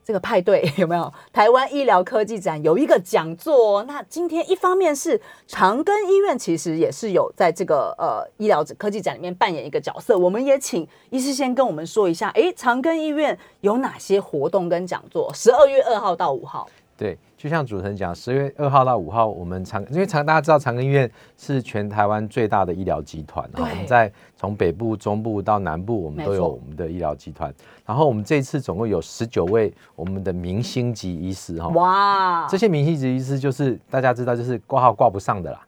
[0.04, 1.12] 这个派对有没有？
[1.32, 10.18] 台湾医疗科技展有一个讲座，那今天一方面是长庚医院，其实也是有在这个呃医疗科技展里面扮演一个角色。
[10.18, 15.32] 我们也请医师先跟我们说一下，哎，长庚医院有哪些活动跟讲座？
[15.32, 16.68] 十二月二号到五号。
[16.96, 17.18] 对。
[17.37, 27.52] 就像主持人讲，十月二号到五号，我们长因为长大家知道长庚医院是全台湾最大的医疗集团，对我们在从北部、中部到南部，我们都有我们的医疗集团。
[27.85, 35.61] 然后我们这一次总共有十九位我们的明星级医师哈，哇，这些明星级医师就是大家知道，就是挂号挂不上的啦。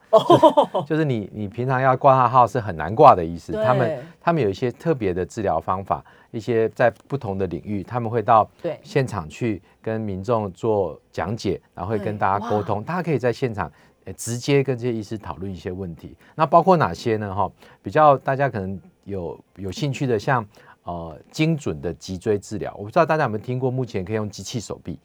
[0.87, 6.03] 就是你你平常要挂他号是很难挂的医师，他们他们有一些特别的治疗方法，
[6.37, 8.79] 一些在不同的领域，他们会到对。
[8.83, 13.71] 现场去跟民众做讲解，然后会跟大家沟通，大家可以在现场。
[14.05, 17.35] 呃直接跟这些医师讨论一些问题，那包括哪些呢？
[17.35, 17.51] 哈，
[17.83, 20.47] 比较大家可能有有兴趣的，像
[20.85, 24.97] 呃精准的脊椎治疗，我不知道大家有没有听过，目前可以用机器手臂，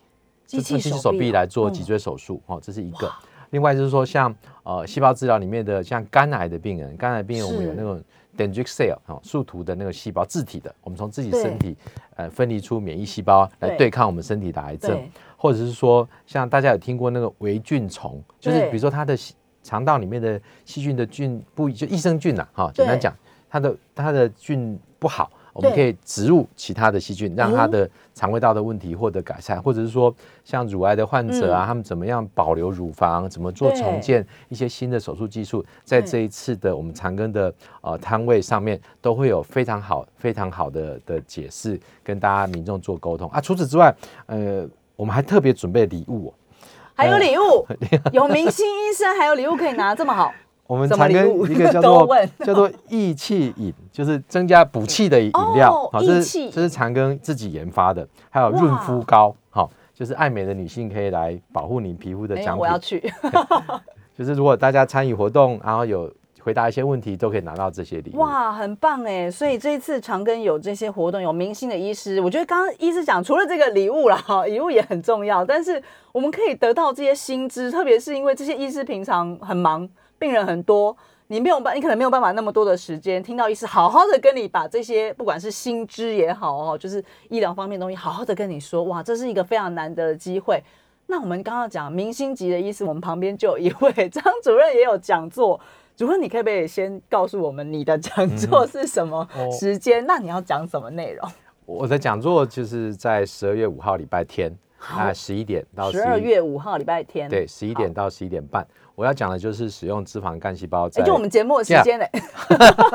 [0.46, 1.74] 机器手臂来做嗯。
[1.74, 3.12] 脊椎手术，哦，这是一个。
[3.50, 8.00] 另外就是说像，呃细胞治疗里面的像肝癌的病人，肝癌病人我们有那种
[8.38, 11.76] dendritic cell 哦树突的那个细胞自体的，我们从自己身体
[12.16, 15.02] 呃分离出免疫细胞来对对抗我们身体的癌症，
[15.36, 23.16] 或者是说像大家有听过那个维菌虫，就是比如说它的细肠道里面的细菌的菌不就益生菌呐、哈、简单讲，
[23.50, 27.68] 它的它的菌不好，我们可以植入其他的细菌，让它哦。
[27.68, 36.08] 的肠胃道的问题获得改善，或者是说像乳癌的患者啊，他们怎么样保留乳房，怎么做重建，一些新的手术技术，在对。
[36.08, 43.30] 这一次的我们长庚的呃摊位上面都会有非常好、非常好的的解释，跟大家民众做沟通。
[43.32, 43.40] 啊。
[43.40, 43.96] 除此之外，
[44.28, 46.34] 呃，我们还特别准备礼物、哦。
[46.94, 47.66] 还有礼物，
[48.12, 50.32] 有明星医生，还有礼物可以拿，这么好，
[50.72, 63.02] 我们什么长庚一个叫 都做 叫做益气饮，就是增加补气的饮料哦，好，这是这是长庚自己研发的，还有润肤膏，好，就是爱美的女性可以来保护你皮肤的奖我要品。
[63.02, 63.14] 去。
[64.18, 66.10] 就是如果大家参与活动，然后有
[66.42, 68.20] 回答一些问题，都可以拿到这些礼物。
[68.20, 69.30] 哇，很棒哎！
[69.30, 79.88] 所以这一次长庚有这些活动，有明星的医师，我觉得刚刚医师讲，除了这个礼物啦，哈，礼物也很重要，但是我们可以得到这些薪资，特别是因为这些医师平常很忙，
[80.22, 80.96] 病人很多。
[81.28, 90.62] 你没有办，你可能没有办法那么多的时间听到医师好好的跟你把这些不管是薪资也好哦，就是医疗方面的东西好好的跟你说，哇，这是一个非常难得的机会。
[91.08, 95.60] 那我们刚刚讲明星级的医师，我们旁边就有一位 张主任也有讲座。
[95.96, 100.06] 主任，你可不可以先告诉我们你的讲座是什么哦时间？
[100.06, 101.32] 那你要讲什么内容？
[101.66, 108.68] 我的讲座就是在十二月五号礼拜天，啊，十一点到十二月五号礼拜天，对，十一点到十一点半。
[108.96, 112.10] 我要讲的就是使用脂肪干细胞就我们节目的时间嘞。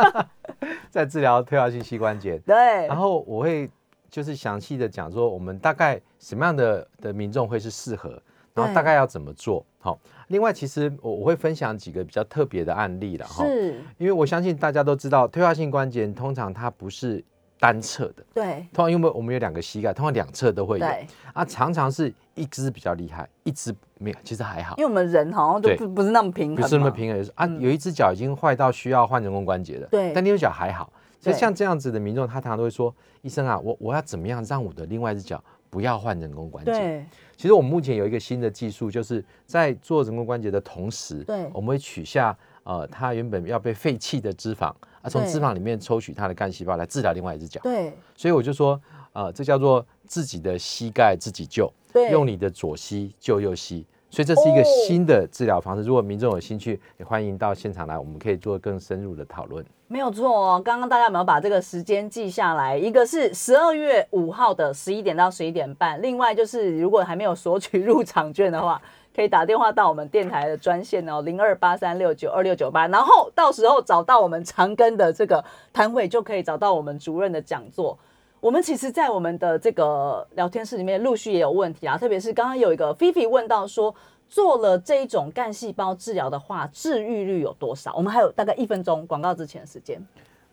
[0.90, 2.38] 在治疗退化性膝关节。
[2.38, 2.54] 对
[2.86, 3.70] 然，后我会
[4.08, 8.20] 就是详细的讲说，我们大概什么样的的民众会是适合，
[8.54, 9.64] 然后大概要怎么做。
[9.78, 17.22] 好，另外其实我我会分享几个比较特别的案例了哈，是，因为我相信大家都知道，退化性关节通常它不是
[17.58, 20.86] 单侧的，对，通常因为我们有两个膝盖，通常两侧都会有，
[21.32, 24.76] 啊，常常是一只比较厉害，一只没有，其实还好。
[24.76, 24.84] 因。
[24.84, 30.12] 为我们人好像就不不是那么平衡，不是那么平衡啊，有一只脚已经坏到需要换人工关节了，对。
[30.12, 30.92] 但另一只脚还好。
[31.18, 37.04] 所以像这样子的民众，他常常都会说：“医生啊，我我要怎么样让我的另外一只脚不要换人工关节？”对。
[37.36, 41.50] 其实我们目前有一个新的技术，就是在做人工关节的同时，对。
[41.52, 44.72] 我们会取下呃它原本要被废弃的脂肪
[45.06, 47.60] 啊，从对脂肪里面抽取它的干细胞来治疗另外一只脚。
[47.62, 48.80] 对所以我就说，
[49.12, 53.86] 呃，这叫做自己的膝盖自己救，对，用你的左膝救右膝。
[54.08, 55.82] 所以这是一个哦新的治疗方式。
[55.82, 59.64] 如果民众有兴趣，也欢迎到现场来，我们可以做更深入的讨论。
[59.88, 62.78] 没有错哦，刚刚大家有没有把这个时间记下来？
[62.78, 68.80] 一个是十二月五号的十一点到十一点半，另外就是如果还没有索取入场券的话，
[69.16, 77.98] 可以打电话到我们电台的专线哦，零二八三六九二六九八，然后到时候找到我们长庚的这个摊位，就可以找到我们主任的讲座。
[78.40, 83.92] 我们其实，在我们的这个聊天室里面，陆续也有问题啊，特别是刚刚有一个菲菲问到说，
[84.28, 87.94] 做了这一种干细胞治疗的话，治愈率有多少？
[87.96, 89.98] 我们还有大概一分钟广告之前的时间。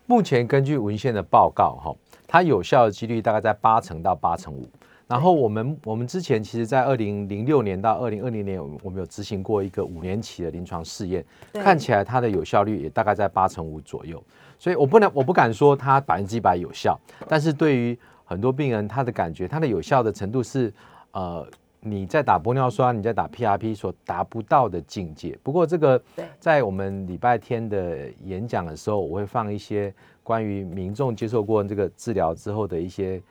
[0.06, 1.94] 目前根据文献的报告，哈，
[2.26, 4.66] 它有效的几率大概在八成到八成五。
[5.06, 14.22] 然后我们我们之前其实，在二零零六年到二零二零年，我们我们有执行过一个五年期的临床试验，看起来它的有效率也大概在八成五左右。
[14.58, 20.72] 所以我不能我不敢说它百分之一百有效，但是对于很多病人，他的感觉，它的有效的程度是
[21.10, 21.46] 呃
[21.80, 25.38] 你在打玻尿酸、你在打 PRP 所达不到的境界。
[25.42, 26.02] 不过这个
[26.40, 33.22] 在我们礼拜天的演讲的时候，我会放一些关于民众接受过这个治疗之后的一些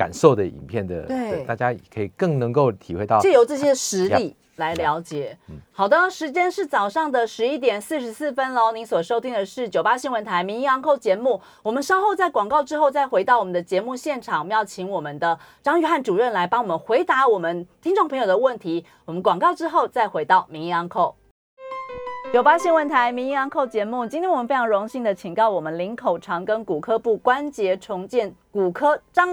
[0.00, 5.36] 感受的影片的，对大家可以更能够体会到借由这些实例来了解。
[5.72, 8.72] 好的，时间是早上的十一点四十四分喽。
[8.72, 11.38] 您所收听的是九八新闻台民意央扣节目。
[11.62, 18.86] 我们稍后在广告之后再回到我们的节目现场，我们要请我们的张玉汉主任来帮我们回答我们听众朋友的问题。
[19.04, 21.14] 我们广告之后再回到民意央扣。
[22.32, 29.28] 九八新闻台民意安扣节目，今天我们非常荣幸的请到我们林口长庚骨科部关节重建骨科张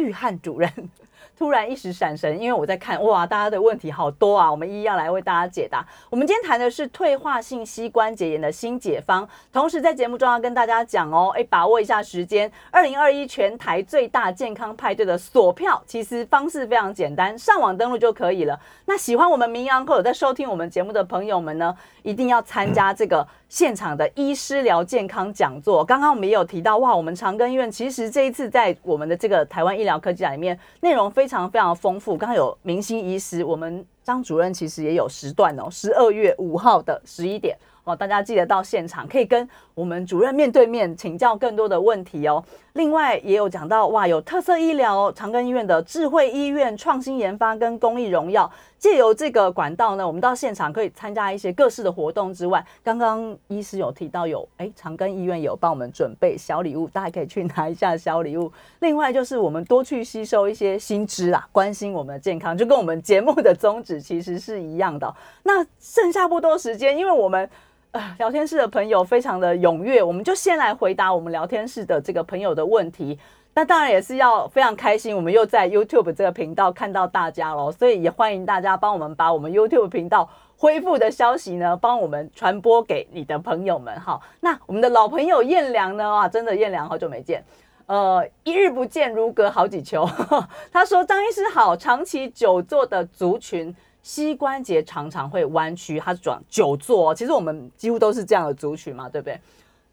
[0.00, 0.70] 玉汉主任。
[1.36, 5.86] 突然一时闪神，因为我在看哇，大家的问题好多啊，我们一一要来为大家解答。
[6.10, 18.60] 我们今天谈的是退化性膝关节炎的新解方，同时在节目中要跟大家讲哦，哎，把握一下时间，二零二一全台最大健康派对的锁票，其实方式非常简单，上网登录就可以了。
[18.84, 23.26] 那喜欢我们民谣课有在收听我们节目的朋友们呢，一定要参加这个。
[23.50, 32.16] 现场的医师聊健康讲座，刚刚我们也有提到，哇，我们长庚医院其实这一次在我们的这个台湾医疗科技展里面，内容非常非常丰富。
[32.16, 37.56] 刚刚有明星医师，我们张主任其实也有时段哦，十二月五号的十一点。
[37.82, 42.44] 哦，大家记得到现场，可以跟我们主任面对面请教更多的问题哦。
[42.80, 58.50] 另外也有讲到，哇，有特色医疗长庚医院的智慧医院创新研发跟公益荣耀，借由这个管道呢，我们到现场可以参加一些各式的活动之外，刚刚医师有提到有，哎，长庚医院有帮我们准备小礼物，大家可以去拿一下小礼物。
[58.78, 65.14] 另外就是我们多去吸收一些新知啦，关心我们的健康，就跟我们节目的宗旨其实是一样的。
[65.42, 67.46] 那剩下不多时间，因为我们。
[67.92, 73.18] 呃，聊天室的朋友非常的踊跃，我们就先来回答我们聊天室的这个朋友的问题。
[73.52, 83.98] 那当然也是要非常开心，我们又在 YouTube 这个频道看到大家喽，所以也欢迎大家帮我们把我们 YouTube 频道恢复的消息呢，帮我们传播给你的朋友们。
[83.98, 86.08] 好，那我们的老朋友燕良呢？
[86.08, 87.44] 啊，真的燕良好久没见，
[87.86, 90.08] 呃，一日不见如隔好几秋。
[90.70, 97.14] 他说：“张医师好，长期久坐的族群。”膝关节常常会弯曲，它转久坐。
[97.14, 99.38] 其实我们几乎都是这样的族群嘛，对不对？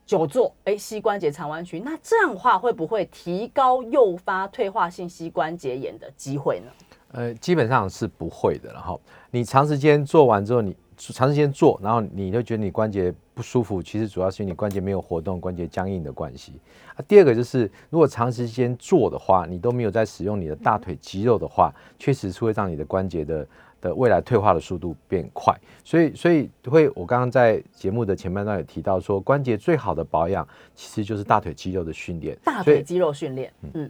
[0.05, 6.71] 久坐，哎，膝关节常弯曲，那这样的话会不会提高诱发退化性膝关节炎的机会呢？
[7.11, 8.71] 呃，基本上是不会的。
[8.71, 9.01] 然后
[9.31, 16.53] 你长时间做完之后，你长时间做，然后你就觉得你关节不舒服，其实主要是因为你关节没有活动，关节僵硬的关系。
[16.95, 23.45] 啊，第二个就是，如果长时间做的话，你都没有在使用你的大腿肌肉的话，确实是会让你的关节的。
[23.81, 32.37] 的未来退化的速度变快，所以所以会我刚刚在节目的前半段有提到说，关节最好的保养其实就是大腿肌肉的训练。
[32.43, 33.89] 大腿肌肉训练，嗯，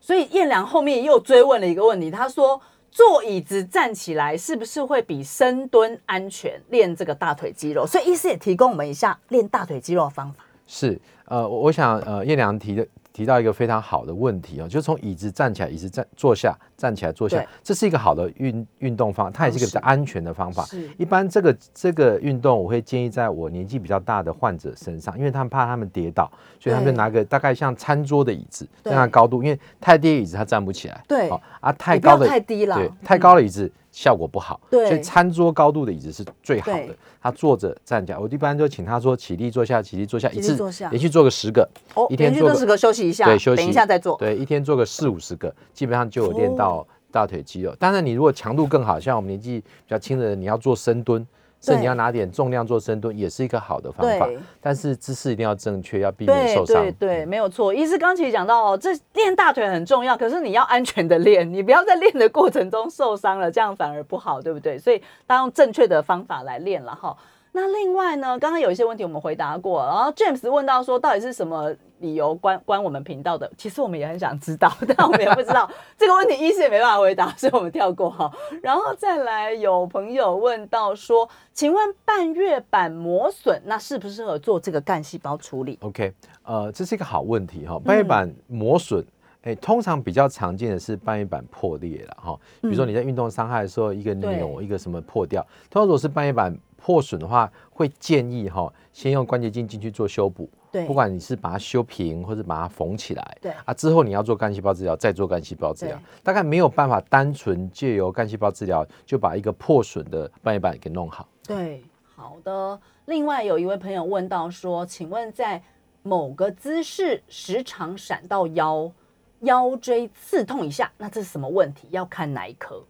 [0.00, 2.60] 所以燕良后面又追问了一个问题，他说
[2.90, 6.60] 坐椅子站起来是不是会比深蹲安全？
[6.70, 10.44] 练这个大腿肌肉，所以医师也提供我们一下练大腿肌肉的方法。
[10.66, 12.86] 是，呃，我想呃燕良提的。
[13.18, 20.64] 提到一个非常好的问题哦，就从椅子站起来，椅子站坐下，站起来坐下，这是一个好的运运动方，它也是一个比较安全的方法。
[20.96, 31.02] 一般这个这个运动，我会建议在我年纪比较大的患者身上，因为他们怕他们跌倒，所以他们就拿个大概像餐桌的椅子，那样高度，因为太低的椅子他站不起来。
[31.08, 33.68] 对，啊，太高的太低了，对，太高的椅子。
[33.90, 36.88] 效果不好，对，所以餐桌高度的椅子是最好的。
[37.20, 40.56] 他坐着站起来，我一般就请他说起立坐下，起立坐下，一次
[40.90, 41.68] 连续做个十个，
[42.08, 47.74] 一天做十个休息一下，对，休息，等一下再做，对，一天做个四五十个，基本上就有练到大腿肌肉。
[47.76, 51.26] 当然，你如果强度更好，像我们年纪比较轻的人，你要做深蹲。
[51.60, 54.28] 所以你要拿点重量做深蹲，也是一个好的方法。
[54.60, 56.82] 但是姿势一定要正确，要避免受伤。
[56.82, 57.74] 对对，没有错。
[57.74, 64.78] 医师刚其实讲到哦，这练大腿很重要，可是你要安全的练，你不要在练的过程中受伤了，这样反而不好，对不对？
[64.78, 67.16] 所以当用正确的方法来练了哈。
[67.52, 73.50] 那另外呢，刚刚有一些问题我们回答过，然后 James 问到说，到底是什么理由关关我们频道的？
[73.56, 78.30] 其实我们也很想知道， 但我们也不知道这个问题，一是也没办法回答，所以我们跳过哈。
[78.62, 86.12] 然后再来有朋友问到说，请问半月板磨损，那适不适合做这个干细胞处理？OK，
[86.44, 87.78] 呃，这是一个好问题哈。
[87.78, 89.04] 半月板磨损，
[89.42, 92.38] 哎，通常比较常见的是半月板破裂了哈。
[92.60, 96.56] 比如说你在运动伤害的时候，一个扭一个什么破掉，通常如果是半月板。
[96.80, 100.48] 破损的话，会建议哈，先用关节镜进去做修补。
[100.70, 103.38] 对，不管你是把它修平或者把它缝起来。
[103.40, 111.26] 对啊，之后你要做干细胞治疗，再做干细胞治疗，大概没有办法单纯借由干细胞治疗就把一个破损的半月板给弄好。
[111.46, 111.82] 对，
[112.14, 112.78] 好的。
[113.06, 115.62] 另外有一位朋友问到说，请问在
[116.02, 118.92] 某个姿势时常闪到腰
[119.40, 121.88] 腰椎刺痛一下，那这是什么问题？
[121.90, 122.84] 要看哪一科？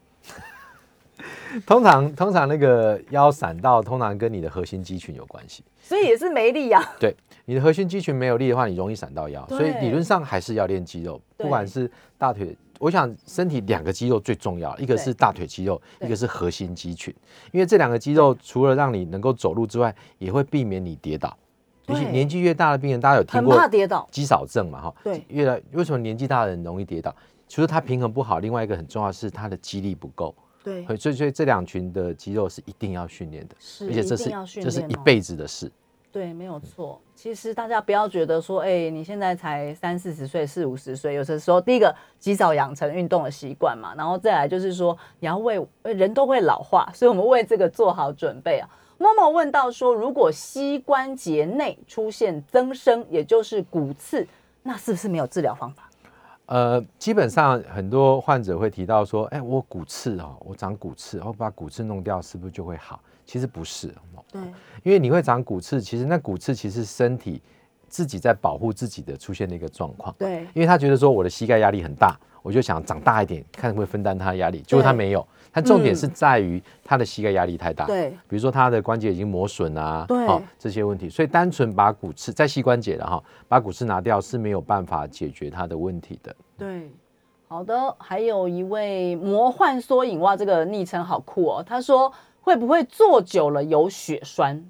[1.67, 6.83] 通常，通常那个腰闪到，通常跟你的核心肌群有关系，所以也是没力呀。
[6.99, 7.15] 对，
[7.45, 9.47] 你的核心肌群没有力的话，你容易闪到腰。
[9.49, 17.13] 所以理论上还是要练肌肉，不管是大腿我想身体两个肌肉最重要，一个是大腿肌肉，一个是核心肌群。
[17.51, 21.37] 因为这两个肌肉除了让你能够走路之外，也会避免你跌倒。
[21.87, 24.07] 尤其年纪越大的病人，大家有听很过怕跌倒。
[24.13, 24.83] 肌少症嘛？
[24.83, 27.13] 哈，对越来为什么年纪大的人容易跌倒？
[27.49, 30.35] 除了他平衡不好，另外一个很重要的是他的肌力不够。
[30.87, 35.71] 对，所以所以这两群的肌肉是一定要训练的，是而且这是一定要训这是一辈子的事。
[36.11, 37.01] 对，没有错。
[37.15, 48.69] 其实大家不要觉得说，哎、你现在才三四十岁、四五十岁，有的时候第一个及早养成运动的习惯嘛，然后再来就是说，你要为呃人都会老化，所以我们为这个做好准备啊。
[48.97, 54.27] 默默问到说，如果膝关节内出现增生，也就是骨刺，
[54.63, 55.88] 那是不是没有治疗方法？
[56.49, 62.99] 呃，基本上很多患者会提到说，哎，我骨刺哦，我长骨刺，我把骨刺弄掉，是不是就会好？
[63.27, 64.41] 其实不是，哦对，
[64.83, 67.43] 因为你会长骨刺，其实那骨刺其实身体
[67.87, 70.15] 自己在保护自己的出现的一个状况。
[70.19, 74.63] 对，因为他觉得说我的膝盖压力很大，我就想长大一点，看会分担他的压力。
[74.63, 75.27] 结果他没有，
[75.61, 77.85] 他重点是在于他的膝盖压力太大。
[77.87, 86.35] 对，比如说他的关节已经磨损啊，对哦这些问题，所以单纯把骨刺在膝关节的哈，把骨刺拿掉是没有办法解决他的问题的。
[86.57, 86.91] 对，
[87.49, 91.65] 好的，还有一位魔幻缩影哇，这个昵称好酷哦。
[91.67, 94.65] 他说会不会坐久了有血栓？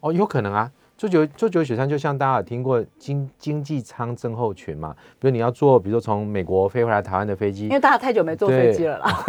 [0.00, 0.70] 哦，有可能啊。
[1.00, 9.24] 做久做久雪山，就像大家有听过经经济舱症候群嘛，比如你要坐，比如说从美国飞回来台湾的飞机因，为大家太久没坐飞对机了啦。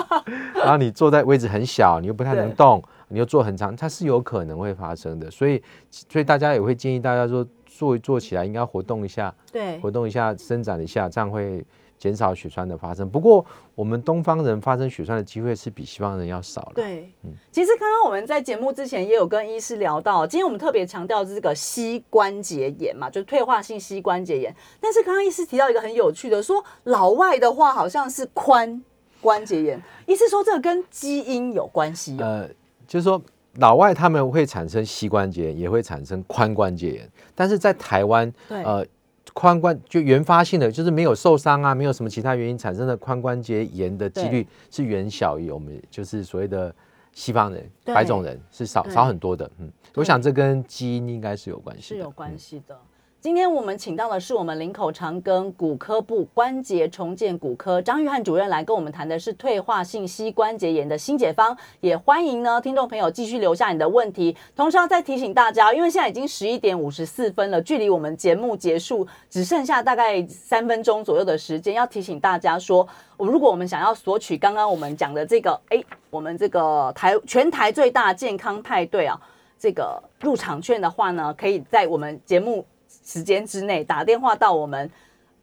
[0.56, 5.30] 然后你坐在位置很小，你又不太能对动，你又坐很长，它是有可能会发生的。
[5.30, 11.62] 所以，所以大家也会建议大家说，坐一坐起来应该活动一下，对活动一下，伸展一下，这样会
[12.00, 13.08] 减少血栓的发生。
[13.08, 13.44] 不过，
[13.74, 16.72] 我们东方人发生血栓的机会是比西方人要少了。
[16.74, 24.52] 对，嗯其实刚刚我们在节目之前也有跟医师聊到，今天我们特别强调这个膝关节炎嘛，就是退化性膝关节炎。
[24.80, 28.80] 但是刚刚医师提到一个很有趣的，说老外的话好像是髋
[29.20, 32.24] 关节炎，医师说这个跟基因有关系哦。
[32.24, 32.48] 呃，
[32.86, 33.20] 就是说
[33.56, 38.86] 老外他们会产生膝关节炎，也会产生髋关节炎，但是在台湾，对呃，
[39.34, 46.74] 髋关就原发性的，就是没有受伤啊，没有什么其他原因产生的髋关节炎的几率是远小于我们就是所谓的
[47.12, 49.50] 西方人、对白种人是少少很多的。
[49.58, 51.96] 嗯，我想这跟基因应该是有关系的。
[51.96, 52.78] 是有关嗯系的。
[53.22, 64.34] 今天我们请到的是我们林口长庚骨科部关节重建骨科张玉汉主任来跟我们谈的是退化性膝关节炎的新解方，也欢迎呢听众朋友继续留下你的问题。
[64.56, 79.20] 同时要再提醒大家，因为现在已经十一点五十四分了，距离我们节目结束只剩下大概三分钟左右的时间，要提醒大家说，如果我们想要索取刚刚我们讲的这个，哎，我们这个台全台最大健康派对啊。
[79.58, 82.64] 这个入场券的话呢，可以在我们节目
[83.10, 84.88] 时间之内打电话到我们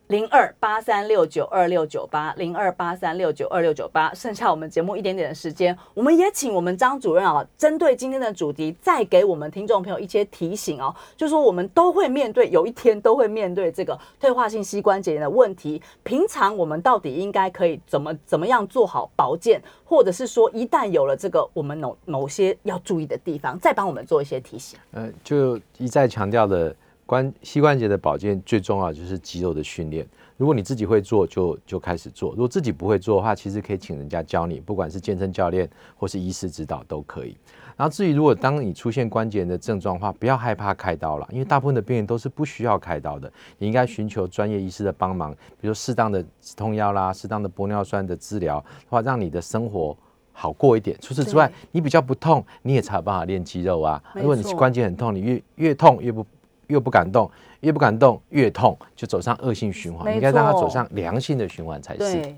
[0.08, 4.14] 零二八三六九二六九八零二八三六九二六九八。
[4.14, 15.82] 剩下我们节目一点点的时间，我们也请我们张主任啊，针对今天的主题，再给我们听众朋友一些提醒哦，就说我们都会面对，有一天都会面对这个退化性膝关节炎的问题。
[16.04, 24.80] 平常我们到底应该可以怎么怎么样做好保健，或者是说一旦有了这个我们某某些要注意的地方，再帮我们做一些提醒。
[24.94, 26.74] 呃，就一再强调的
[27.08, 30.06] 关膝关节的保健最重要就是肌肉的训练。
[30.36, 37.36] 如果你自己会做就，就开始做；如果自己不会做的话，其实可以请人家教你，不管是健身教练或是医师指导都可以。
[37.78, 43.32] 然后至于如果当你出现关节炎的症状的话，不要害怕开刀了，因为大部分的病人都是不需要开刀的。
[43.58, 45.32] 你应该寻求专业医师的帮忙，
[45.62, 49.96] 比如说适当的止痛药啦、适当的玻尿酸的治疗，的话让你的生活
[50.34, 50.96] 好过一点。
[51.02, 54.04] 除此之外，你比较不痛，你也才有办法练肌肉啊。
[54.14, 56.26] 如果你关节很痛，你越越痛越不
[56.68, 57.30] 越不敢动，
[57.62, 60.06] 越不敢动越痛，就走上恶性循环。
[60.06, 62.00] 没应该让它走上良性的循环才是。
[62.00, 62.36] 对，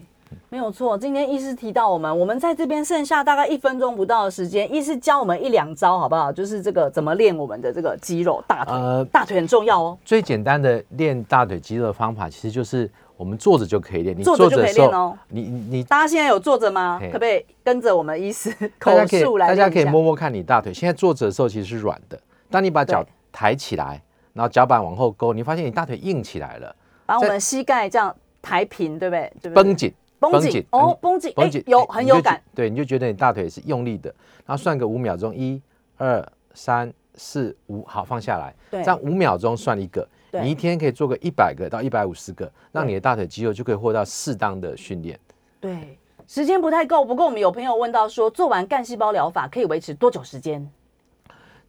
[0.50, 0.98] 没有错。
[0.98, 6.32] 今天医师提到我们，我们在这边剩下大概一分钟不到的时间，医师教我们一两招，好不好？
[6.32, 9.98] 就是这个怎么练我们的这个肌肉，大腿，呃，大腿很重要哦。
[10.06, 14.16] 最简单的练大腿肌肉的方法，其实就是我们坐着就可以练。
[14.16, 17.00] 你坐着就可以练哦你你你大家现在有坐着吗？
[17.08, 20.72] 可不可以跟着我们医师口述来大家可以摸摸看你大腿。
[20.72, 22.20] 现在坐着的时候其实是软的，
[22.52, 24.00] 当你把脚抬起来，
[24.34, 26.76] 然后脚板往后勾，你发现你大腿硬起来了，
[27.06, 29.34] 把我们膝盖这样抬平，对不对？
[29.42, 29.94] 对不对绷紧。
[30.22, 32.42] 绷绷紧紧哦，你绷紧，绷紧，哎有很有感。
[32.54, 34.14] 对，你就觉得你大腿是用力的，
[34.46, 35.62] 然后算个五秒钟，一、
[35.96, 36.22] 二、
[36.54, 38.54] 三、四、五，好，放下来。
[38.70, 45.18] 对这样五秒钟算一个，对你一天可以做个一百个到一百五十个，让你的大腿肌肉就可以获得适当的训练。
[45.62, 50.70] 对，时间不太够，不过我们有朋友问到说，做完干细胞疗法可以维持多久时间？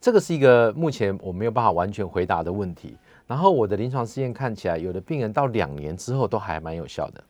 [0.01, 2.96] 这个是一个目前我没有办法完全回答的问题。
[3.26, 7.22] 然后我的临床试验看起来，有的病人到两年之后都还蛮有效的。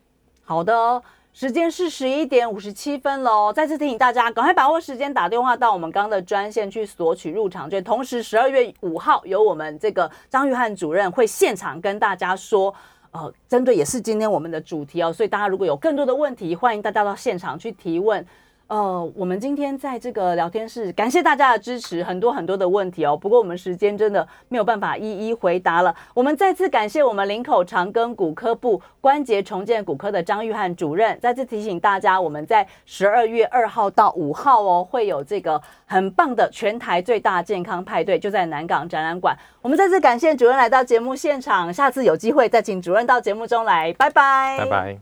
[0.43, 1.03] 好的，
[1.33, 3.53] 时间是十一点五十七分喽。
[3.53, 7.85] 再次提醒大家，赶快把握时间打电话到我们刚刚的专线去索取入场券。
[7.85, 12.75] 同时，十二月五号有我们这个张玉汉主任会现场跟大家说，
[13.11, 18.25] 呃，针对也是今天我们的主题哦，所以大家如果有更多的问题，欢迎大家到现场去提问。
[18.71, 23.17] 呃，我们今天在这个聊天室，感谢大家的支持，很多很多的问题哦。
[23.17, 25.93] 不过我们时间真的没有办法一一回答了。
[26.15, 31.19] 我们再次感谢我们林口长庚骨科部关节重建骨科的张玉汉主任。
[31.21, 39.37] 再次提醒大家，我们在十二月二号到五号哦，会有这个很棒的全台最大健康派对，就在南港展览馆。
[39.63, 44.99] 我们再次感谢主任来到节目现场，下次有机会再请主任到节目中来，拜拜，拜拜。